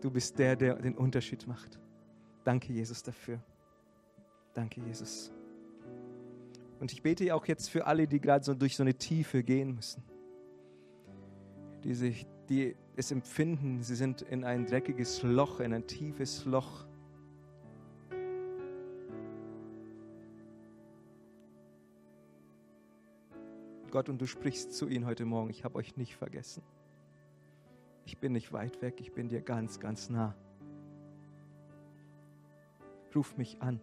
Du 0.00 0.10
bist 0.10 0.38
der, 0.38 0.56
der 0.56 0.76
den 0.76 0.94
Unterschied 0.94 1.46
macht. 1.46 1.78
Danke, 2.42 2.72
Jesus, 2.72 3.02
dafür. 3.02 3.38
Danke, 4.54 4.80
Jesus. 4.80 5.30
Und 6.80 6.90
ich 6.90 7.02
bete 7.02 7.34
auch 7.34 7.44
jetzt 7.44 7.68
für 7.68 7.86
alle, 7.86 8.06
die 8.06 8.18
gerade 8.18 8.42
so 8.42 8.54
durch 8.54 8.76
so 8.76 8.82
eine 8.82 8.94
Tiefe 8.94 9.42
gehen 9.42 9.74
müssen, 9.74 10.02
die, 11.82 11.92
sich, 11.92 12.26
die 12.48 12.74
es 12.96 13.10
empfinden, 13.10 13.82
sie 13.82 13.94
sind 13.94 14.22
in 14.22 14.44
ein 14.44 14.64
dreckiges 14.64 15.22
Loch, 15.22 15.60
in 15.60 15.74
ein 15.74 15.86
tiefes 15.86 16.46
Loch 16.46 16.86
Gott, 23.94 24.08
und 24.08 24.20
du 24.20 24.26
sprichst 24.26 24.72
zu 24.72 24.88
ihnen 24.88 25.06
heute 25.06 25.24
Morgen, 25.24 25.50
ich 25.50 25.62
habe 25.62 25.76
euch 25.76 25.96
nicht 25.96 26.16
vergessen. 26.16 26.64
Ich 28.06 28.18
bin 28.18 28.32
nicht 28.32 28.52
weit 28.52 28.82
weg, 28.82 28.96
ich 28.98 29.12
bin 29.12 29.28
dir 29.28 29.40
ganz, 29.40 29.78
ganz 29.78 30.10
nah. 30.10 30.34
Ruf 33.14 33.36
mich 33.36 33.62
an. 33.62 33.78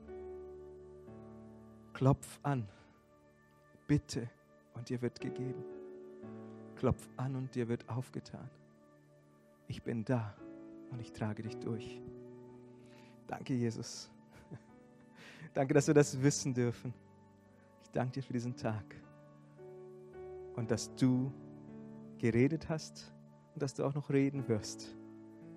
Klopf 1.94 2.42
an. 2.44 2.68
Bitte 3.88 4.30
und 4.74 4.90
dir 4.90 5.02
wird 5.02 5.22
gegeben. 5.22 5.64
Klopf 6.76 7.08
an 7.16 7.38
und 7.38 7.56
dir 7.56 7.70
wird 7.70 7.88
aufgetan. 7.88 8.50
Ich 9.70 9.82
bin 9.82 10.04
da 10.04 10.36
und 10.90 11.00
ich 11.00 11.14
trage 11.14 11.42
dich 11.42 11.56
durch. 11.56 12.02
Danke, 13.28 13.54
Jesus. 13.54 14.12
Danke, 15.54 15.74
dass 15.74 15.88
wir 15.88 15.94
das 15.94 16.22
wissen 16.22 16.54
dürfen. 16.54 16.94
Ich 17.84 17.92
danke 17.92 18.12
dir 18.12 18.24
für 18.24 18.34
diesen 18.34 18.58
Tag 18.58 18.84
und 20.56 20.72
dass 20.72 20.94
du 20.96 21.32
geredet 22.18 22.70
hast 22.70 23.14
und 23.54 23.62
dass 23.62 23.74
du 23.74 23.84
auch 23.84 23.94
noch 23.94 24.10
reden 24.10 24.48
wirst. 24.48 24.96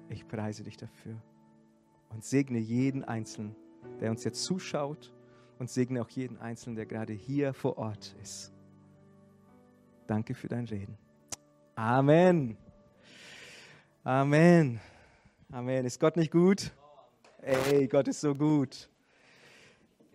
Ich 0.08 0.26
preise 0.26 0.62
dich 0.62 0.76
dafür 0.76 1.16
und 2.10 2.24
segne 2.24 2.58
jeden 2.58 3.04
Einzelnen, 3.04 3.56
der 4.00 4.10
uns 4.10 4.24
jetzt 4.24 4.44
zuschaut 4.44 5.12
und 5.58 5.70
segne 5.70 6.02
auch 6.02 6.10
jeden 6.10 6.38
Einzelnen, 6.38 6.76
der 6.76 6.86
gerade 6.86 7.12
hier 7.12 7.54
vor 7.54 7.78
Ort 7.78 8.14
ist. 8.22 8.52
Danke 10.06 10.34
für 10.34 10.48
dein 10.48 10.66
Reden. 10.66 10.98
Amen. 11.74 12.56
Amen. 14.02 14.80
Amen. 15.50 15.84
Ist 15.86 15.98
Gott 15.98 16.16
nicht 16.16 16.30
gut? 16.30 16.72
Ey, 17.40 17.88
Gott 17.88 18.08
ist 18.08 18.20
so 18.20 18.34
gut 18.34 18.88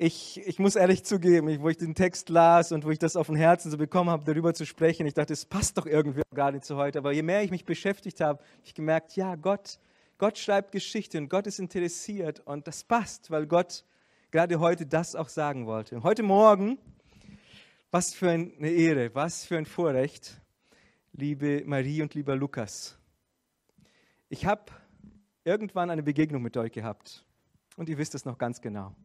ich, 0.01 0.39
ich 0.47 0.59
muss 0.59 0.77
ehrlich 0.77 1.03
zugeben, 1.03 1.61
wo 1.61 1.67
ich 1.67 1.75
den 1.75 1.93
Text 1.93 2.29
las 2.29 2.71
und 2.71 2.85
wo 2.85 2.89
ich 2.89 2.99
das 2.99 3.17
auf 3.17 3.27
dem 3.27 3.35
Herzen 3.35 3.69
so 3.69 3.77
bekommen 3.77 4.09
habe, 4.09 4.23
darüber 4.23 4.53
zu 4.53 4.65
sprechen, 4.65 5.05
ich 5.05 5.13
dachte, 5.13 5.33
es 5.33 5.45
passt 5.45 5.77
doch 5.77 5.85
irgendwie 5.85 6.21
gerade 6.33 6.61
zu 6.61 6.77
heute. 6.77 6.99
Aber 6.99 7.11
je 7.11 7.21
mehr 7.21 7.43
ich 7.43 7.51
mich 7.51 7.65
beschäftigt 7.65 8.21
habe, 8.21 8.39
habe 8.39 8.43
ich 8.63 8.73
gemerkt, 8.73 9.17
ja, 9.17 9.35
Gott, 9.35 9.77
Gott 10.17 10.37
schreibt 10.37 10.71
Geschichte 10.71 11.17
und 11.17 11.29
Gott 11.29 11.47
ist 11.47 11.59
interessiert 11.59 12.39
und 12.45 12.65
das 12.65 12.85
passt, 12.85 13.29
weil 13.29 13.45
Gott 13.45 13.83
gerade 14.31 14.61
heute 14.61 14.85
das 14.85 15.17
auch 15.17 15.27
sagen 15.27 15.65
wollte. 15.65 16.01
Heute 16.01 16.23
Morgen, 16.23 16.77
was 17.91 18.13
für 18.13 18.29
eine 18.29 18.69
Ehre, 18.69 19.13
was 19.13 19.43
für 19.43 19.57
ein 19.57 19.65
Vorrecht, 19.65 20.39
liebe 21.11 21.63
Marie 21.65 22.01
und 22.01 22.13
lieber 22.13 22.37
Lukas. 22.37 22.97
Ich 24.29 24.45
habe 24.45 24.63
irgendwann 25.43 25.89
eine 25.89 26.03
Begegnung 26.03 26.41
mit 26.41 26.55
euch 26.55 26.71
gehabt 26.71 27.25
und 27.75 27.89
ihr 27.89 27.97
wisst 27.97 28.15
es 28.15 28.23
noch 28.23 28.37
ganz 28.37 28.61
genau. 28.61 28.95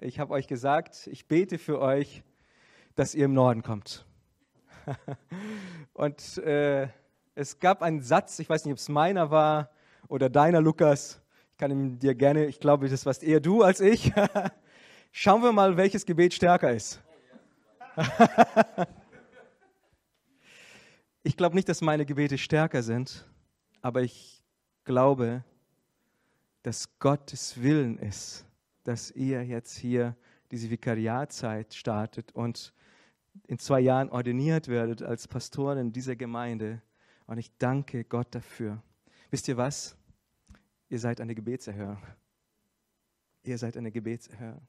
Ich 0.00 0.18
habe 0.18 0.34
euch 0.34 0.46
gesagt, 0.46 1.06
ich 1.06 1.26
bete 1.26 1.56
für 1.56 1.80
euch, 1.80 2.22
dass 2.96 3.14
ihr 3.14 3.24
im 3.24 3.32
Norden 3.32 3.62
kommt. 3.62 4.04
Und 5.94 6.36
äh, 6.38 6.88
es 7.34 7.58
gab 7.60 7.80
einen 7.80 8.02
Satz, 8.02 8.38
ich 8.38 8.48
weiß 8.48 8.66
nicht, 8.66 8.72
ob 8.72 8.78
es 8.78 8.90
meiner 8.90 9.30
war 9.30 9.70
oder 10.08 10.28
deiner, 10.28 10.60
Lukas. 10.60 11.22
Ich 11.52 11.56
kann 11.56 11.70
ihm 11.70 11.98
dir 11.98 12.14
gerne, 12.14 12.44
ich 12.44 12.60
glaube, 12.60 12.90
das 12.90 13.06
warst 13.06 13.22
eher 13.22 13.40
du 13.40 13.62
als 13.62 13.80
ich. 13.80 14.12
Schauen 15.12 15.42
wir 15.42 15.52
mal, 15.52 15.78
welches 15.78 16.04
Gebet 16.04 16.34
stärker 16.34 16.72
ist. 16.72 17.02
ich 21.22 21.38
glaube 21.38 21.56
nicht, 21.56 21.70
dass 21.70 21.80
meine 21.80 22.04
Gebete 22.04 22.36
stärker 22.36 22.82
sind, 22.82 23.26
aber 23.80 24.02
ich 24.02 24.42
glaube, 24.84 25.42
dass 26.62 26.98
Gottes 26.98 27.62
Willen 27.62 27.98
ist, 27.98 28.45
dass 28.86 29.10
ihr 29.10 29.44
jetzt 29.44 29.76
hier 29.76 30.16
diese 30.50 30.70
Vikariatzeit 30.70 31.74
startet 31.74 32.32
und 32.32 32.72
in 33.48 33.58
zwei 33.58 33.80
Jahren 33.80 34.10
ordiniert 34.10 34.68
werdet 34.68 35.02
als 35.02 35.26
Pastorin 35.26 35.92
dieser 35.92 36.16
Gemeinde. 36.16 36.80
Und 37.26 37.38
ich 37.38 37.50
danke 37.58 38.04
Gott 38.04 38.28
dafür. 38.30 38.82
Wisst 39.30 39.48
ihr 39.48 39.56
was? 39.56 39.96
Ihr 40.88 41.00
seid 41.00 41.20
eine 41.20 41.34
Gebetserhörung. 41.34 42.02
Ihr 43.42 43.58
seid 43.58 43.76
eine 43.76 43.90
Gebetserhörung. 43.90 44.66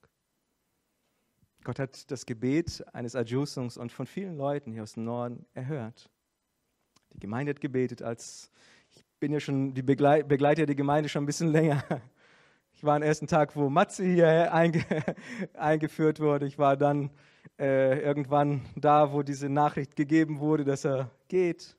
Gott 1.63 1.79
hat 1.79 2.09
das 2.09 2.25
Gebet 2.25 2.83
eines 2.93 3.15
Adjusungs 3.15 3.77
und 3.77 3.91
von 3.91 4.07
vielen 4.07 4.37
Leuten 4.37 4.71
hier 4.71 4.83
aus 4.83 4.93
dem 4.93 5.03
Norden 5.03 5.45
erhört. 5.53 6.09
Die 7.13 7.19
Gemeinde 7.19 7.51
hat 7.51 7.61
gebetet, 7.61 8.01
als 8.01 8.51
ich 8.95 9.03
bin 9.19 9.31
ja 9.31 9.39
schon 9.39 9.73
die 9.73 9.83
Begleiter 9.83 10.65
der 10.65 10.75
Gemeinde 10.75 11.09
schon 11.09 11.23
ein 11.23 11.27
bisschen 11.27 11.47
länger. 11.51 11.83
Ich 12.77 12.83
war 12.83 12.95
am 12.95 13.01
ersten 13.01 13.25
Tag, 13.25 13.55
wo 13.55 13.71
Matze 13.71 14.05
hier 14.05 14.53
einge 14.53 14.85
eingeführt 15.55 16.19
wurde. 16.19 16.45
Ich 16.45 16.59
war 16.59 16.77
dann 16.77 17.09
äh, 17.57 17.99
irgendwann 18.01 18.67
da, 18.75 19.11
wo 19.11 19.23
diese 19.23 19.49
Nachricht 19.49 19.95
gegeben 19.95 20.39
wurde, 20.39 20.63
dass 20.63 20.85
er 20.85 21.09
geht. 21.27 21.75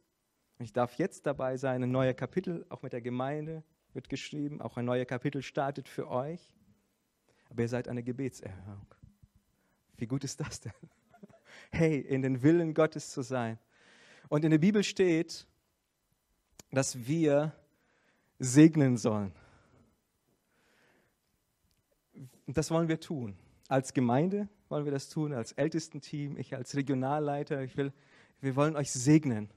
Ich 0.59 0.72
darf 0.72 0.94
jetzt 0.94 1.24
dabei 1.24 1.57
sein. 1.57 1.84
Ein 1.84 1.92
neuer 1.92 2.14
Kapitel, 2.14 2.66
auch 2.68 2.82
mit 2.82 2.92
der 2.92 3.01
Gemeinde, 3.01 3.62
wird 3.92 4.09
geschrieben. 4.09 4.61
Auch 4.61 4.76
ein 4.76 4.86
neuer 4.86 5.05
Kapitel 5.05 5.40
startet 5.40 5.88
für 5.88 6.11
euch. 6.11 6.53
Aber 7.49 7.62
ihr 7.62 7.68
seid 7.68 7.86
eine 7.86 8.03
Gebetserhörung. 8.03 8.92
Wie 9.99 10.09
gut 10.09 10.24
ist 10.24 10.40
das 10.40 10.61
denn? 10.61 10.72
Hey, 11.70 12.01
in 12.01 12.22
den 12.22 12.42
Willen 12.42 12.74
Gottes 12.74 13.11
zu 13.11 13.22
sein. 13.22 13.57
Und 14.28 14.44
in 14.44 14.51
der 14.51 14.59
Bibel 14.59 14.82
steht, 14.82 15.46
dass 16.72 17.07
wir 17.07 17.53
segnen 18.40 18.96
sollen. 18.96 19.32
Und 22.49 22.57
das 22.57 22.70
wollen 22.70 22.88
wir 22.88 22.99
tun. 22.99 23.36
Als 23.68 23.92
Gemeinde 23.92 24.49
wollen 24.70 24.86
wir 24.86 24.90
das 24.90 25.11
tun, 25.11 25.34
als 25.34 25.53
Ältestenteam, 25.53 26.38
ich 26.38 26.57
als 26.57 26.74
Regionalleiter. 26.74 27.62
Ich 27.62 27.76
will, 27.76 27.92
wir 28.40 28.57
wollen 28.57 28.74
euch 28.74 28.90
segnen, 28.90 29.51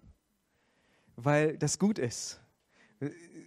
weil 1.15 1.57
das 1.57 1.79
gut 1.79 1.97
ist. 1.97 2.41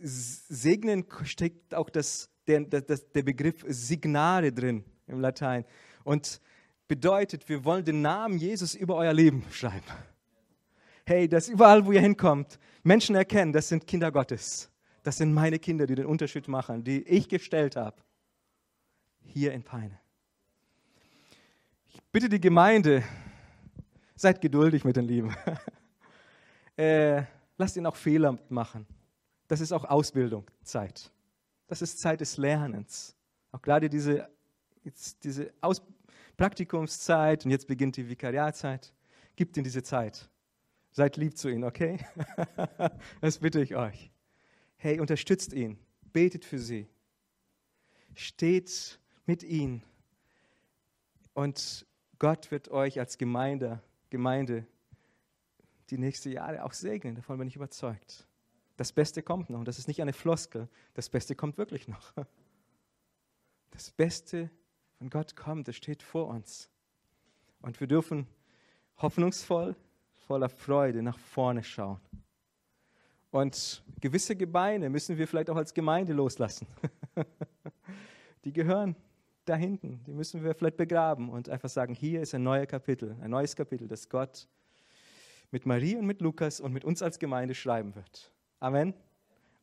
Segnen 0.03 1.05
steckt 1.25 1.75
auch 1.75 1.91
das, 1.91 2.31
der, 2.47 2.61
das, 2.63 3.13
der 3.13 3.23
Begriff 3.23 3.67
Signare 3.69 4.51
drin 4.51 4.83
im 5.09 5.21
Latein 5.21 5.67
und 6.05 6.41
bedeutet, 6.89 7.47
wir 7.47 7.67
wollen 7.67 7.85
den 7.85 8.01
Namen 8.01 8.39
Jesus 8.39 8.75
über 8.75 8.97
euer 8.97 9.13
Leben 9.13 9.45
schreiben. 9.51 9.85
Hey, 11.05 11.29
dass 11.29 11.51
überall, 11.51 11.85
wo 11.85 11.93
ihr 11.93 12.01
hinkommt, 12.01 12.59
Menschen 12.83 13.15
erkennen, 13.15 13.53
das 13.53 13.69
sind 13.69 13.87
Kinder 13.87 14.11
Gottes. 14.11 14.71
Das 15.03 15.19
sind 15.19 15.35
meine 15.35 15.59
Kinder, 15.59 15.87
die 15.87 15.97
den 15.97 16.07
Unterschied 16.07 16.49
machen, 16.49 16.83
die 16.83 17.03
ich 17.03 17.29
gestellt 17.29 17.77
habe 17.77 18.03
hier 19.25 19.53
in 19.53 19.63
Peine. 19.63 19.99
Ich 21.89 22.03
bitte 22.13 22.29
die 22.29 22.41
Gemeinde, 22.41 23.03
seid 24.15 24.41
geduldig 24.41 24.85
mit 24.85 24.97
den 24.97 25.05
Lieben. 25.05 25.35
äh, 26.77 27.23
lasst 27.57 27.77
ihn 27.77 27.87
auch 27.87 27.97
Fehler 27.97 28.39
machen. 28.49 28.87
Das 29.49 29.61
ist 29.61 29.73
auch 29.73 29.85
Ausbildungszeit. 29.85 31.11
Das 31.67 31.83
ist 31.83 32.01
Zeit 32.01 32.21
des 32.21 32.37
Lernens. 32.37 33.17
Auch 33.53 33.63
gerade 33.63 33.89
diese, 33.89 34.29
diese 35.23 35.53
Aus 35.61 35.83
Praktikumszeit 36.37 37.45
und 37.45 37.51
jetzt 37.51 37.67
beginnt 37.67 37.97
die 37.97 38.09
Vikariatzeit. 38.09 38.93
Gibt 39.37 39.57
ihm 39.57 39.65
diese 39.65 39.83
Zeit. 39.83 40.29
Seid 40.91 41.17
lieb 41.17 41.37
zu 41.37 41.49
ihm, 41.49 41.65
okay? 41.65 41.99
das 43.21 43.39
bitte 43.39 43.61
ich 43.61 43.75
euch. 43.75 44.11
Hey, 44.77 45.01
unterstützt 45.01 45.53
ihn. 45.53 45.79
Betet 46.13 46.45
für 46.45 46.59
sie. 46.59 46.89
Steht 48.15 49.01
mit 49.27 49.43
ihnen. 49.43 49.83
Und 51.33 51.87
Gott 52.19 52.51
wird 52.51 52.71
euch 52.71 52.99
als 52.99 53.19
Gemeinde, 53.19 53.83
Gemeinde 54.11 54.67
die 55.91 55.99
nächsten 55.99 56.31
Jahre 56.31 56.65
auch 56.65 56.73
segnen. 56.73 57.15
Davon 57.15 57.39
bin 57.39 57.49
ich 57.49 57.57
überzeugt. 57.57 58.27
Das 58.77 58.93
Beste 58.93 59.23
kommt 59.23 59.51
noch. 59.51 59.65
Das 59.65 59.79
ist 59.79 59.89
nicht 59.89 60.03
eine 60.03 60.13
Floskel. 60.13 60.69
Das 60.95 61.09
Beste 61.09 61.35
kommt 61.35 61.59
wirklich 61.59 61.89
noch. 61.89 62.13
Das 63.71 63.91
Beste 63.91 64.51
von 64.99 65.11
Gott 65.11 65.35
kommt. 65.35 65.67
Es 65.67 65.75
steht 65.75 66.01
vor 66.01 66.29
uns. 66.29 66.71
Und 67.61 67.81
wir 67.81 67.89
dürfen 67.89 68.29
hoffnungsvoll, 68.99 69.75
voller 70.29 70.49
Freude 70.49 71.03
nach 71.03 71.19
vorne 71.19 71.65
schauen. 71.65 72.01
Und 73.33 73.83
gewisse 74.01 74.37
Gebeine 74.37 74.91
müssen 74.91 75.19
wir 75.19 75.27
vielleicht 75.27 75.51
auch 75.51 75.57
als 75.57 75.75
Gemeinde 75.75 76.13
loslassen. 76.13 76.69
Die 78.45 78.53
gehören 78.53 78.95
da 79.45 79.57
hinten. 79.57 80.03
Die 80.05 80.13
müssen 80.13 80.43
wir 80.43 80.55
vielleicht 80.55 80.77
begraben 80.77 81.29
und 81.29 81.49
einfach 81.49 81.69
sagen, 81.69 81.95
hier 81.95 82.21
ist 82.21 82.35
ein 82.35 82.43
neues 82.43 82.69
Kapitel, 82.69 83.17
ein 83.21 83.31
neues 83.31 83.55
Kapitel, 83.55 83.89
das 83.89 84.09
Gott 84.09 84.49
mit 85.51 85.67
Marie 85.67 85.97
und 85.97 86.07
mit 86.07 86.21
Lukas 86.21 86.61
und 86.61 86.73
mit 86.73 86.85
uns 86.85 87.03
als 87.03 87.19
Gemeinde 87.19 87.55
schreiben 87.55 87.95
wird. 87.95 88.33
Amen. 88.61 88.95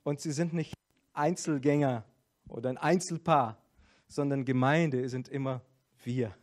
Und 0.04 0.20
sie 0.20 0.32
sind 0.32 0.54
nicht 0.54 0.74
Einzelgänger 1.14 2.06
oder 2.48 2.70
ein 2.70 2.78
Einzelpaar, 2.78 3.58
sondern 4.08 4.46
Gemeinde 4.46 5.08
sind 5.10 5.28
immer 5.28 5.62
wir. 6.04 6.36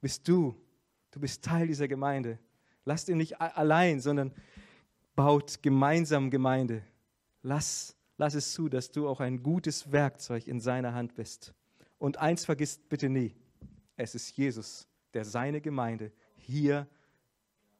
Bist 0.00 0.28
du. 0.28 0.54
Du 1.10 1.20
bist 1.20 1.42
Teil 1.42 1.66
dieser 1.66 1.88
Gemeinde. 1.88 2.38
Lasst 2.84 3.08
ihn 3.08 3.16
nicht 3.16 3.40
allein, 3.40 4.00
sondern 4.00 4.32
baut 5.14 5.62
gemeinsam 5.62 6.30
Gemeinde. 6.30 6.82
Lass, 7.42 7.96
lass 8.18 8.34
es 8.34 8.52
zu, 8.52 8.68
dass 8.68 8.90
du 8.90 9.08
auch 9.08 9.20
ein 9.20 9.42
gutes 9.42 9.90
Werkzeug 9.90 10.46
in 10.46 10.60
seiner 10.60 10.94
Hand 10.94 11.14
bist. 11.14 11.54
Und 11.98 12.18
eins 12.18 12.44
vergisst 12.44 12.88
bitte 12.88 13.08
nie. 13.08 13.34
Es 13.96 14.14
ist 14.14 14.36
Jesus, 14.36 14.86
der 15.14 15.24
seine 15.24 15.60
Gemeinde 15.60 16.12
hier, 16.36 16.86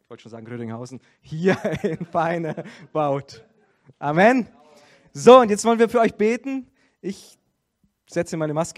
ich 0.00 0.08
wollte 0.08 0.22
schon 0.22 0.30
sagen 0.30 0.46
Rödinghausen, 0.46 1.00
hier 1.20 1.56
in 1.82 2.04
Feine 2.06 2.64
baut. 2.92 3.44
Amen. 3.98 4.48
So, 5.12 5.40
und 5.40 5.50
jetzt 5.50 5.64
wollen 5.64 5.78
wir 5.78 5.88
für 5.88 6.00
euch 6.00 6.14
beten. 6.14 6.70
Ich 7.00 7.38
setze 8.08 8.36
meine 8.36 8.54
Maske 8.54 8.74